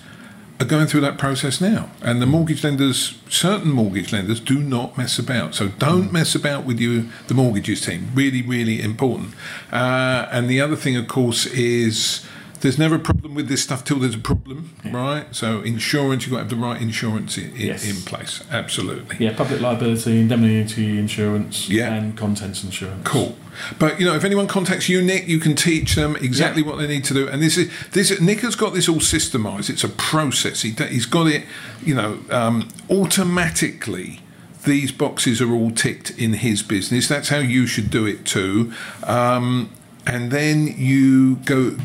are 0.60 0.66
going 0.66 0.86
through 0.86 1.00
that 1.00 1.18
process 1.18 1.60
now. 1.60 1.90
And 2.00 2.22
the 2.22 2.26
mortgage 2.26 2.62
lenders, 2.62 3.18
certain 3.28 3.70
mortgage 3.70 4.12
lenders, 4.12 4.40
do 4.40 4.58
not 4.58 4.96
mess 4.96 5.18
about. 5.18 5.54
So 5.54 5.68
don't 5.68 6.12
mess 6.12 6.34
about 6.34 6.64
with 6.64 6.78
you, 6.78 7.08
the 7.26 7.34
mortgages 7.34 7.80
team. 7.80 8.10
Really, 8.14 8.42
really 8.42 8.80
important. 8.80 9.34
Uh, 9.72 10.28
and 10.30 10.48
the 10.48 10.60
other 10.60 10.76
thing, 10.76 10.96
of 10.96 11.08
course, 11.08 11.46
is 11.46 12.24
there's 12.64 12.78
never 12.78 12.94
a 12.94 12.98
problem 12.98 13.34
with 13.34 13.46
this 13.48 13.62
stuff 13.62 13.84
till 13.84 13.98
there's 13.98 14.14
a 14.14 14.18
problem, 14.18 14.74
right? 14.90 15.26
So 15.32 15.60
insurance, 15.60 16.24
you've 16.24 16.30
got 16.32 16.38
to 16.38 16.42
have 16.44 16.50
the 16.50 16.56
right 16.56 16.80
insurance 16.80 17.36
in, 17.36 17.52
Yes. 17.54 17.86
in 17.86 17.96
place. 17.96 18.42
Absolutely. 18.50 19.16
Yeah, 19.24 19.34
public 19.36 19.60
liability, 19.60 20.18
indemnity 20.18 20.98
insurance, 20.98 21.68
Yeah. 21.68 21.92
and 21.92 22.16
contents 22.16 22.64
insurance. 22.64 23.02
Cool. 23.04 23.36
But 23.78 24.00
you 24.00 24.06
know, 24.06 24.14
if 24.14 24.24
anyone 24.24 24.46
contacts 24.46 24.88
you, 24.88 25.02
Nick, 25.02 25.28
you 25.28 25.38
can 25.38 25.54
teach 25.54 25.94
them 25.94 26.16
exactly 26.16 26.62
what 26.62 26.78
they 26.78 26.86
need 26.86 27.04
to 27.04 27.14
do. 27.14 27.28
And 27.28 27.42
this 27.42 27.58
is 27.58 27.70
this. 27.92 28.18
Nick 28.18 28.40
has 28.40 28.56
got 28.56 28.72
this 28.72 28.88
all 28.88 28.96
systemized. 28.96 29.68
It's 29.68 29.84
a 29.84 29.88
process. 29.90 30.62
He, 30.62 30.70
he's 30.70 31.06
got 31.06 31.26
it. 31.26 31.44
You 31.84 31.94
know, 31.94 32.18
um, 32.30 32.68
automatically. 32.90 34.20
These 34.64 34.92
boxes 34.92 35.42
are 35.42 35.52
all 35.52 35.70
ticked 35.70 36.10
in 36.18 36.32
his 36.32 36.62
business. 36.62 37.06
That's 37.06 37.28
how 37.28 37.36
you 37.40 37.66
should 37.66 37.90
do 37.90 38.06
it 38.06 38.24
too. 38.24 38.72
Um, 39.02 39.68
and 40.06 40.30
then 40.30 40.74
you 40.78 41.36
go. 41.44 41.76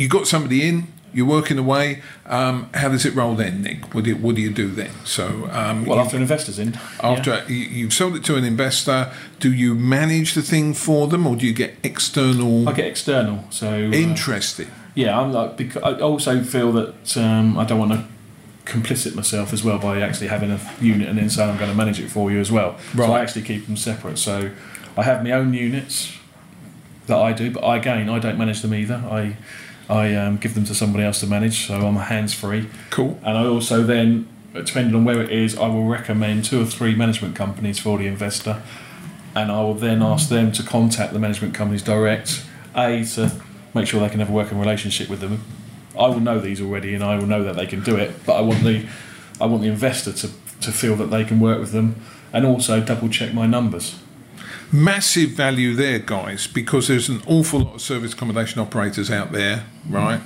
You 0.00 0.08
got 0.08 0.26
somebody 0.26 0.66
in. 0.66 0.86
You're 1.12 1.26
working 1.26 1.58
away. 1.58 2.00
Um, 2.24 2.70
how 2.72 2.88
does 2.88 3.04
it 3.04 3.14
roll 3.14 3.34
then, 3.34 3.60
Nick? 3.60 3.94
What 3.94 4.04
do 4.04 4.10
you, 4.10 4.16
what 4.16 4.34
do 4.34 4.40
you 4.40 4.50
do 4.50 4.70
then? 4.70 4.92
So 5.04 5.46
um, 5.52 5.84
Well, 5.84 6.00
after 6.00 6.16
an 6.16 6.22
investor's 6.22 6.58
in. 6.58 6.78
after 7.02 7.32
yeah. 7.34 7.48
you, 7.48 7.56
you've 7.56 7.92
sold 7.92 8.16
it 8.16 8.24
to 8.24 8.36
an 8.36 8.44
investor, 8.44 9.12
do 9.40 9.52
you 9.52 9.74
manage 9.74 10.32
the 10.32 10.40
thing 10.40 10.72
for 10.72 11.06
them, 11.06 11.26
or 11.26 11.36
do 11.36 11.46
you 11.46 11.52
get 11.52 11.74
external? 11.82 12.66
I 12.66 12.72
get 12.72 12.86
external. 12.86 13.44
So 13.50 13.68
uh, 13.68 13.92
Interesting. 13.92 14.70
yeah, 14.94 15.20
I'm 15.20 15.34
like 15.34 15.58
because 15.58 15.82
I 15.82 16.00
also 16.00 16.42
feel 16.44 16.72
that 16.72 17.16
um, 17.18 17.58
I 17.58 17.66
don't 17.66 17.78
want 17.78 17.92
to 17.92 18.06
complicit 18.64 19.14
myself 19.14 19.52
as 19.52 19.62
well 19.62 19.78
by 19.78 20.00
actually 20.00 20.28
having 20.28 20.50
a 20.50 20.60
unit 20.80 21.10
and 21.10 21.18
then 21.18 21.28
say 21.28 21.44
I'm 21.44 21.58
going 21.58 21.70
to 21.70 21.76
manage 21.76 22.00
it 22.00 22.08
for 22.08 22.30
you 22.30 22.40
as 22.40 22.50
well. 22.50 22.78
Right. 22.94 23.06
So 23.06 23.12
I 23.12 23.20
actually 23.20 23.42
keep 23.42 23.66
them 23.66 23.76
separate. 23.76 24.16
So 24.16 24.50
I 24.96 25.02
have 25.02 25.22
my 25.22 25.32
own 25.32 25.52
units 25.52 26.16
that 27.06 27.18
I 27.18 27.34
do, 27.34 27.50
but 27.50 27.64
I, 27.64 27.76
again 27.76 28.08
I 28.08 28.18
don't 28.18 28.38
manage 28.38 28.62
them 28.62 28.72
either. 28.72 29.02
I 29.10 29.36
I 29.90 30.14
um, 30.14 30.36
give 30.36 30.54
them 30.54 30.64
to 30.66 30.74
somebody 30.74 31.04
else 31.04 31.20
to 31.20 31.26
manage. 31.26 31.66
So 31.66 31.74
I'm 31.74 31.96
hands 31.96 32.32
free. 32.32 32.68
Cool. 32.90 33.18
And 33.24 33.36
I 33.36 33.46
also 33.46 33.82
then, 33.82 34.28
depending 34.54 34.94
on 34.94 35.04
where 35.04 35.20
it 35.20 35.30
is, 35.30 35.58
I 35.58 35.66
will 35.66 35.86
recommend 35.86 36.44
two 36.44 36.62
or 36.62 36.64
three 36.64 36.94
management 36.94 37.34
companies 37.34 37.80
for 37.80 37.98
the 37.98 38.06
investor, 38.06 38.62
and 39.34 39.50
I 39.50 39.60
will 39.62 39.74
then 39.74 40.00
ask 40.00 40.28
them 40.28 40.52
to 40.52 40.62
contact 40.62 41.12
the 41.12 41.18
management 41.18 41.54
companies 41.54 41.82
direct, 41.82 42.44
a 42.74 43.04
to 43.14 43.32
make 43.74 43.86
sure 43.88 44.00
they 44.00 44.08
can 44.08 44.20
have 44.20 44.30
a 44.30 44.32
working 44.32 44.60
relationship 44.60 45.08
with 45.08 45.20
them. 45.20 45.42
I 45.98 46.06
will 46.06 46.20
know 46.20 46.38
these 46.38 46.60
already, 46.60 46.94
and 46.94 47.02
I 47.02 47.16
will 47.16 47.26
know 47.26 47.42
that 47.42 47.56
they 47.56 47.66
can 47.66 47.82
do 47.82 47.96
it. 47.96 48.24
But 48.24 48.34
I 48.34 48.42
want 48.42 48.62
the, 48.62 48.86
I 49.40 49.46
want 49.46 49.62
the 49.62 49.68
investor 49.68 50.12
to 50.12 50.30
to 50.60 50.72
feel 50.72 50.94
that 50.96 51.06
they 51.06 51.24
can 51.24 51.40
work 51.40 51.58
with 51.58 51.72
them, 51.72 51.96
and 52.32 52.46
also 52.46 52.80
double 52.80 53.08
check 53.08 53.34
my 53.34 53.46
numbers. 53.46 53.98
Massive 54.72 55.30
value 55.30 55.74
there, 55.74 55.98
guys, 55.98 56.46
because 56.46 56.86
there's 56.88 57.08
an 57.08 57.22
awful 57.26 57.60
lot 57.60 57.74
of 57.76 57.80
service 57.80 58.12
accommodation 58.12 58.60
operators 58.60 59.10
out 59.10 59.32
there, 59.32 59.64
right? 59.88 60.20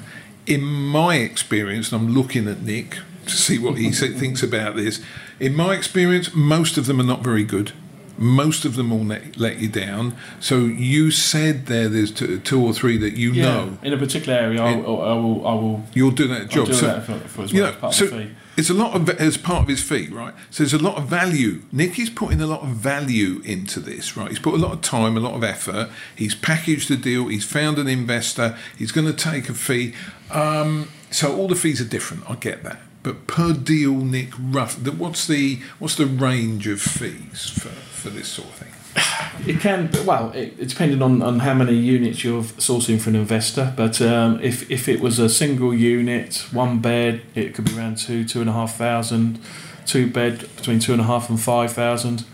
In 0.46 0.62
my 0.62 1.16
experience, 1.16 1.90
and 1.90 2.02
I'm 2.02 2.14
looking 2.14 2.46
at 2.46 2.61
Nick 2.61 2.98
to 3.24 3.30
see 3.33 3.59
what 3.59 3.78
he 3.78 3.90
thinks 3.92 4.42
about 4.42 4.76
this. 4.76 5.00
In 5.40 5.54
my 5.54 5.74
experience, 5.74 6.35
most 6.35 6.76
of 6.76 6.85
them 6.85 7.00
are 7.00 7.04
not 7.04 7.20
very 7.22 7.42
good. 7.44 7.72
Most 8.18 8.64
of 8.66 8.76
them 8.76 8.90
will 8.90 9.04
let, 9.04 9.38
let 9.38 9.59
you 9.59 9.68
down. 9.68 10.14
So 10.40 10.59
you 10.66 11.11
said 11.11 11.66
there, 11.66 11.88
there's 11.88 12.12
two, 12.12 12.38
two 12.40 12.62
or 12.64 12.72
three 12.74 12.96
that 12.98 13.16
you 13.16 13.33
know. 13.33 13.78
in 13.83 13.92
a 13.92 13.96
particular 13.96 14.38
area, 14.38 14.62
I, 14.62 14.76
will- 14.76 15.00
I 15.02 15.12
will, 15.14 15.46
I 15.48 15.54
will. 15.54 15.83
You're 15.94 16.12
doing 16.12 16.30
that 16.30 16.48
job. 16.50 16.66
do 16.66 16.74
so, 16.74 16.87
that 16.87 17.04
for, 17.07 17.18
for 17.20 17.44
you 17.46 17.62
well 17.62 17.70
know, 17.70 17.74
as 17.76 17.80
part 17.80 17.94
so 17.94 18.04
of 18.04 18.11
the 18.11 18.24
fee. 18.26 18.30
It's 18.56 18.70
a 18.70 18.74
lot 18.74 18.94
of 18.94 19.08
as 19.20 19.36
part 19.36 19.62
of 19.62 19.68
his 19.68 19.82
fee, 19.82 20.08
right? 20.08 20.34
So 20.50 20.62
there's 20.62 20.74
a 20.74 20.82
lot 20.82 20.96
of 20.96 21.06
value. 21.06 21.62
Nick 21.72 21.98
is 21.98 22.10
putting 22.10 22.40
a 22.40 22.46
lot 22.46 22.62
of 22.62 22.68
value 22.68 23.40
into 23.44 23.80
this, 23.80 24.16
right? 24.16 24.28
He's 24.28 24.38
put 24.38 24.54
a 24.54 24.58
lot 24.58 24.72
of 24.72 24.80
time, 24.80 25.16
a 25.16 25.20
lot 25.20 25.34
of 25.34 25.42
effort. 25.44 25.90
He's 26.14 26.34
packaged 26.34 26.88
the 26.88 26.96
deal. 26.96 27.28
He's 27.28 27.44
found 27.44 27.78
an 27.78 27.88
investor. 27.88 28.56
He's 28.76 28.92
going 28.92 29.06
to 29.06 29.12
take 29.12 29.48
a 29.48 29.54
fee. 29.54 29.94
Um, 30.30 30.88
so 31.10 31.36
all 31.36 31.48
the 31.48 31.56
fees 31.56 31.80
are 31.80 31.88
different. 31.88 32.28
I 32.28 32.34
get 32.34 32.62
that, 32.64 32.80
but 33.02 33.26
per 33.26 33.52
deal, 33.52 33.92
Nick, 33.92 34.30
rough. 34.38 34.76
What's 34.86 35.26
the 35.26 35.60
what's 35.78 35.94
the 35.94 36.06
range 36.06 36.66
of 36.66 36.80
fees 36.80 37.50
for, 37.50 37.68
for 37.68 38.10
this 38.10 38.28
sort 38.28 38.48
of 38.48 38.54
thing? 38.54 38.73
It 39.46 39.60
can, 39.60 39.90
well, 40.06 40.30
it, 40.32 40.54
it's 40.58 40.72
depending 40.72 41.02
on, 41.02 41.20
on 41.20 41.40
how 41.40 41.54
many 41.54 41.74
units 41.74 42.24
you're 42.24 42.42
sourcing 42.42 43.00
for 43.00 43.10
an 43.10 43.16
investor. 43.16 43.72
But 43.76 44.00
um, 44.00 44.40
if 44.40 44.70
if 44.70 44.88
it 44.88 45.00
was 45.00 45.18
a 45.18 45.28
single 45.28 45.74
unit, 45.74 46.46
one 46.52 46.78
bed, 46.78 47.22
it 47.34 47.54
could 47.54 47.66
be 47.66 47.76
around 47.76 47.98
two 47.98 48.24
two 48.24 48.40
and 48.40 48.48
a 48.48 48.52
half 48.52 48.76
thousand. 48.76 49.38
Two 49.86 50.10
bed 50.10 50.48
between 50.56 50.78
two 50.78 50.92
and 50.92 51.00
a 51.00 51.04
half 51.04 51.28
and 51.28 51.38
five 51.38 51.72
thousand, 51.72 52.24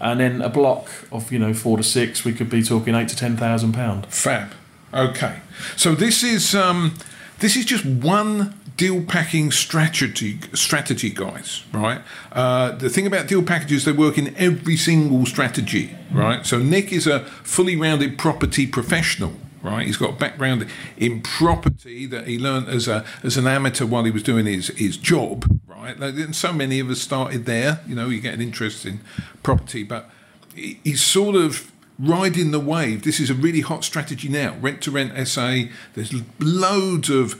and 0.00 0.18
then 0.18 0.42
a 0.42 0.48
block 0.48 0.88
of 1.12 1.30
you 1.30 1.38
know 1.38 1.54
four 1.54 1.76
to 1.76 1.84
six, 1.84 2.24
we 2.24 2.32
could 2.32 2.50
be 2.50 2.62
talking 2.62 2.96
eight 2.96 3.08
to 3.08 3.16
ten 3.16 3.36
thousand 3.36 3.72
pound. 3.72 4.06
Fab. 4.06 4.52
Okay. 4.92 5.40
So 5.76 5.94
this 5.94 6.24
is 6.24 6.54
um, 6.54 6.94
this 7.38 7.56
is 7.56 7.64
just 7.64 7.84
one 7.84 8.58
deal 8.76 9.02
packing 9.02 9.50
strategy 9.50 10.38
strategy, 10.52 11.10
guys. 11.10 11.64
Right. 11.72 12.02
Uh, 12.32 12.72
the 12.72 12.90
thing 12.90 13.06
about 13.06 13.26
deal 13.26 13.42
packages, 13.42 13.84
they 13.84 13.92
work 13.92 14.18
in 14.18 14.34
every 14.36 14.76
single 14.76 15.26
strategy. 15.26 15.96
Right. 16.12 16.44
So 16.46 16.58
Nick 16.58 16.92
is 16.92 17.06
a 17.06 17.20
fully 17.42 17.76
rounded 17.76 18.18
property 18.18 18.66
professional. 18.66 19.34
Right, 19.62 19.84
he's 19.84 19.96
got 19.96 20.10
a 20.10 20.16
background 20.16 20.68
in 20.96 21.22
property 21.22 22.06
that 22.06 22.28
he 22.28 22.38
learned 22.38 22.68
as 22.68 22.86
a 22.86 23.04
as 23.24 23.36
an 23.36 23.48
amateur 23.48 23.84
while 23.84 24.04
he 24.04 24.12
was 24.12 24.22
doing 24.22 24.46
his 24.46 24.68
his 24.68 24.96
job. 24.96 25.44
Right, 25.66 25.96
and 25.98 26.36
so 26.36 26.52
many 26.52 26.78
of 26.78 26.88
us 26.88 27.00
started 27.00 27.46
there. 27.46 27.80
You 27.84 27.96
know, 27.96 28.08
you 28.08 28.20
get 28.20 28.34
an 28.34 28.40
interest 28.40 28.86
in 28.86 29.00
property, 29.42 29.82
but 29.82 30.08
he- 30.54 30.78
he's 30.84 31.02
sort 31.02 31.34
of 31.34 31.72
riding 31.98 32.52
the 32.52 32.60
wave. 32.60 33.02
This 33.02 33.18
is 33.18 33.28
a 33.28 33.34
really 33.34 33.62
hot 33.62 33.82
strategy 33.82 34.28
now. 34.28 34.54
Rent 34.60 34.82
to 34.82 34.92
rent 34.92 35.16
SA. 35.26 35.64
There's 35.94 36.14
loads 36.38 37.10
of 37.10 37.34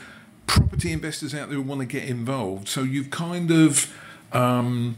property 0.47 0.93
investors 0.93 1.35
out 1.35 1.49
there 1.49 1.57
who 1.57 1.63
want 1.63 1.81
to 1.81 1.87
get 1.87 2.05
involved. 2.09 2.69
So 2.69 2.83
you've 2.83 3.11
kind 3.11 3.51
of 3.51 3.93
um, 4.33 4.97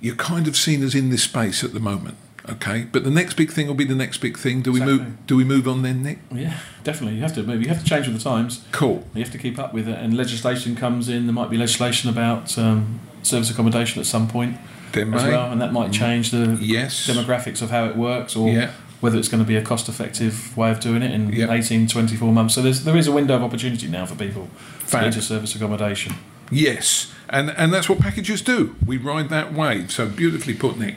you're 0.00 0.16
kind 0.16 0.48
of 0.48 0.56
seen 0.56 0.82
as 0.82 0.94
in 0.94 1.10
this 1.10 1.22
space 1.22 1.62
at 1.64 1.72
the 1.72 1.80
moment. 1.80 2.16
Okay, 2.48 2.88
but 2.90 3.04
the 3.04 3.10
next 3.10 3.34
big 3.34 3.52
thing 3.52 3.68
will 3.68 3.74
be 3.74 3.84
the 3.84 3.94
next 3.94 4.18
big 4.18 4.36
thing. 4.36 4.62
Do 4.62 4.72
we 4.72 4.80
Exactly. 4.82 5.04
move? 5.06 5.26
Do 5.28 5.36
we 5.36 5.44
move 5.44 5.68
on 5.68 5.82
then, 5.82 6.02
Nick? 6.02 6.18
Yeah, 6.34 6.58
definitely. 6.82 7.14
You 7.16 7.22
have 7.22 7.34
to 7.36 7.42
move. 7.44 7.62
You 7.62 7.68
have 7.68 7.78
to 7.78 7.84
change 7.84 8.08
with 8.08 8.16
the 8.18 8.22
times. 8.24 8.64
Cool. 8.72 9.06
You 9.14 9.22
have 9.22 9.30
to 9.32 9.38
keep 9.38 9.60
up 9.60 9.72
with 9.72 9.86
it. 9.88 9.96
And 9.96 10.16
legislation 10.16 10.74
comes 10.74 11.08
in. 11.08 11.26
There 11.26 11.32
might 11.32 11.50
be 11.50 11.56
legislation 11.56 12.10
about 12.10 12.58
um, 12.58 12.98
service 13.22 13.48
accommodation 13.48 14.00
at 14.00 14.06
some 14.06 14.26
point. 14.26 14.56
There 14.90 15.04
as 15.14 15.22
may. 15.22 15.30
well, 15.30 15.52
and 15.52 15.60
that 15.62 15.72
might 15.72 15.92
change 15.92 16.32
the 16.32 16.58
Yes. 16.60 17.06
demographics 17.08 17.62
of 17.62 17.70
how 17.70 17.84
it 17.84 17.96
works, 17.96 18.34
or 18.34 18.50
Yeah. 18.52 18.72
Whether 19.02 19.18
it's 19.18 19.28
going 19.28 19.42
to 19.42 19.46
be 19.46 19.56
a 19.56 19.62
cost-effective 19.62 20.56
way 20.56 20.70
of 20.70 20.80
doing 20.80 21.02
it 21.02 21.10
in 21.10 21.30
Yeah. 21.32 21.52
18, 21.52 21.86
24 21.88 22.32
months. 22.32 22.54
So 22.54 22.62
there's 22.62 22.84
there 22.84 22.96
is 22.96 23.06
a 23.06 23.12
window 23.12 23.36
of 23.36 23.42
opportunity 23.42 23.88
now 23.88 24.06
for 24.06 24.14
people 24.14 24.48
to 24.80 24.86
Fab. 24.86 25.00
get 25.00 25.06
into 25.08 25.20
service 25.22 25.54
accommodation. 25.54 26.14
Yes, 26.50 27.12
and 27.28 27.50
and 27.58 27.72
that's 27.74 27.88
what 27.88 27.98
packages 27.98 28.40
do. 28.42 28.74
We 28.86 28.96
ride 28.96 29.28
that 29.28 29.52
wave. 29.52 29.90
So 29.92 30.06
beautifully 30.08 30.54
put, 30.54 30.78
Nick. 30.78 30.96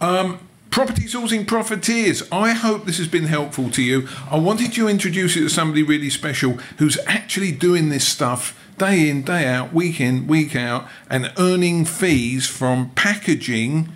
Um, 0.00 0.38
property 0.70 1.02
sourcing 1.04 1.46
profiteers. 1.46 2.22
I 2.32 2.52
hope 2.52 2.86
this 2.86 2.98
has 2.98 3.08
been 3.08 3.24
helpful 3.26 3.70
to 3.70 3.82
you. 3.82 4.08
I 4.30 4.38
wanted 4.38 4.72
to 4.74 4.88
introduce 4.88 5.36
you 5.36 5.42
to 5.44 5.48
somebody 5.50 5.82
really 5.82 6.10
special 6.10 6.52
who's 6.78 6.96
actually 7.06 7.52
doing 7.52 7.88
this 7.90 8.06
stuff 8.06 8.58
day 8.78 9.08
in, 9.10 9.22
day 9.22 9.46
out, 9.46 9.72
week 9.72 10.00
in, 10.00 10.26
week 10.26 10.56
out, 10.56 10.88
and 11.10 11.30
earning 11.38 11.84
fees 11.84 12.46
from 12.46 12.90
packaging 12.94 13.88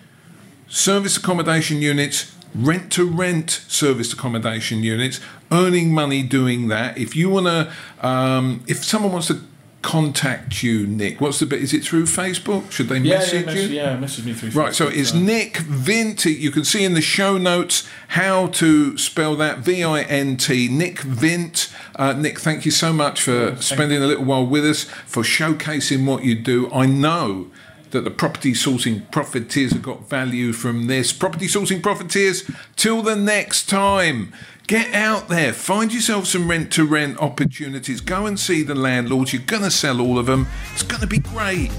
service 0.68 1.16
accommodation 1.16 1.80
units, 1.80 2.35
rent 2.56 2.90
to 2.92 3.08
rent 3.08 3.50
service 3.68 4.12
accommodation 4.12 4.82
units, 4.82 5.20
earning 5.52 5.92
money 5.92 6.22
doing 6.22 6.68
that. 6.68 6.96
If 6.98 7.14
you 7.14 7.30
want 7.30 7.46
to, 7.46 7.72
um, 8.06 8.64
if 8.66 8.84
someone 8.84 9.12
wants 9.12 9.28
to 9.28 9.40
contact 9.82 10.64
you, 10.64 10.84
Nick, 10.84 11.20
what's 11.20 11.38
the 11.38 11.46
bit? 11.46 11.62
Is 11.62 11.72
it 11.72 11.84
through 11.84 12.04
Facebook? 12.06 12.72
Should 12.72 12.88
they 12.88 12.98
Yeah, 12.98 13.18
message 13.18 13.46
yeah, 13.46 13.52
you? 13.52 13.68
yeah, 13.68 13.96
message 13.96 14.24
me 14.24 14.32
through. 14.32 14.50
Right, 14.50 14.74
so 14.74 14.86
Facebook, 14.88 14.98
it's 14.98 15.14
Nick 15.14 15.56
Vint. 15.58 16.24
You 16.24 16.50
can 16.50 16.64
see 16.64 16.82
in 16.82 16.94
the 16.94 17.00
show 17.00 17.38
notes 17.38 17.86
how 18.08 18.48
to 18.48 18.98
spell 18.98 19.36
that 19.36 19.58
V 19.58 19.84
I 19.84 20.02
N 20.02 20.36
T. 20.38 20.66
Nick 20.68 21.00
Vint. 21.00 21.72
Uh, 21.94 22.14
Nick, 22.14 22.40
thank 22.40 22.64
you 22.64 22.72
so 22.72 22.92
much 22.92 23.22
for 23.22 23.56
spending 23.60 24.02
a 24.02 24.06
little 24.06 24.24
while 24.24 24.44
with 24.44 24.64
us, 24.64 24.84
for 25.06 25.22
showcasing 25.22 26.04
what 26.04 26.24
you 26.24 26.34
do. 26.34 26.68
I 26.72 26.86
know 26.86 27.46
that 27.90 28.04
the 28.04 28.10
property 28.10 28.52
sourcing 28.52 29.10
profiteers 29.10 29.72
have 29.72 29.82
got 29.82 30.08
value 30.08 30.52
from 30.52 30.86
this. 30.86 31.12
Property 31.12 31.46
sourcing 31.46 31.82
profiteers, 31.82 32.48
till 32.76 33.02
the 33.02 33.16
next 33.16 33.68
time. 33.68 34.32
Get 34.66 34.92
out 34.94 35.28
there, 35.28 35.52
find 35.52 35.94
yourself 35.94 36.26
some 36.26 36.50
rent 36.50 36.72
to 36.72 36.84
rent 36.84 37.18
opportunities. 37.18 38.00
Go 38.00 38.26
and 38.26 38.38
see 38.38 38.64
the 38.64 38.74
landlords. 38.74 39.32
You're 39.32 39.42
going 39.42 39.62
to 39.62 39.70
sell 39.70 40.00
all 40.00 40.18
of 40.18 40.26
them. 40.26 40.48
It's 40.72 40.82
going 40.82 41.02
to 41.02 41.06
be 41.06 41.20
great. 41.20 41.70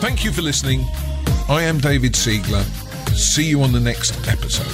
Thank 0.00 0.24
you 0.24 0.30
for 0.32 0.42
listening. 0.42 0.84
I 1.48 1.62
am 1.62 1.78
David 1.78 2.12
Siegler. 2.12 2.62
See 3.16 3.48
you 3.48 3.62
on 3.62 3.72
the 3.72 3.80
next 3.80 4.28
episode. 4.28 4.66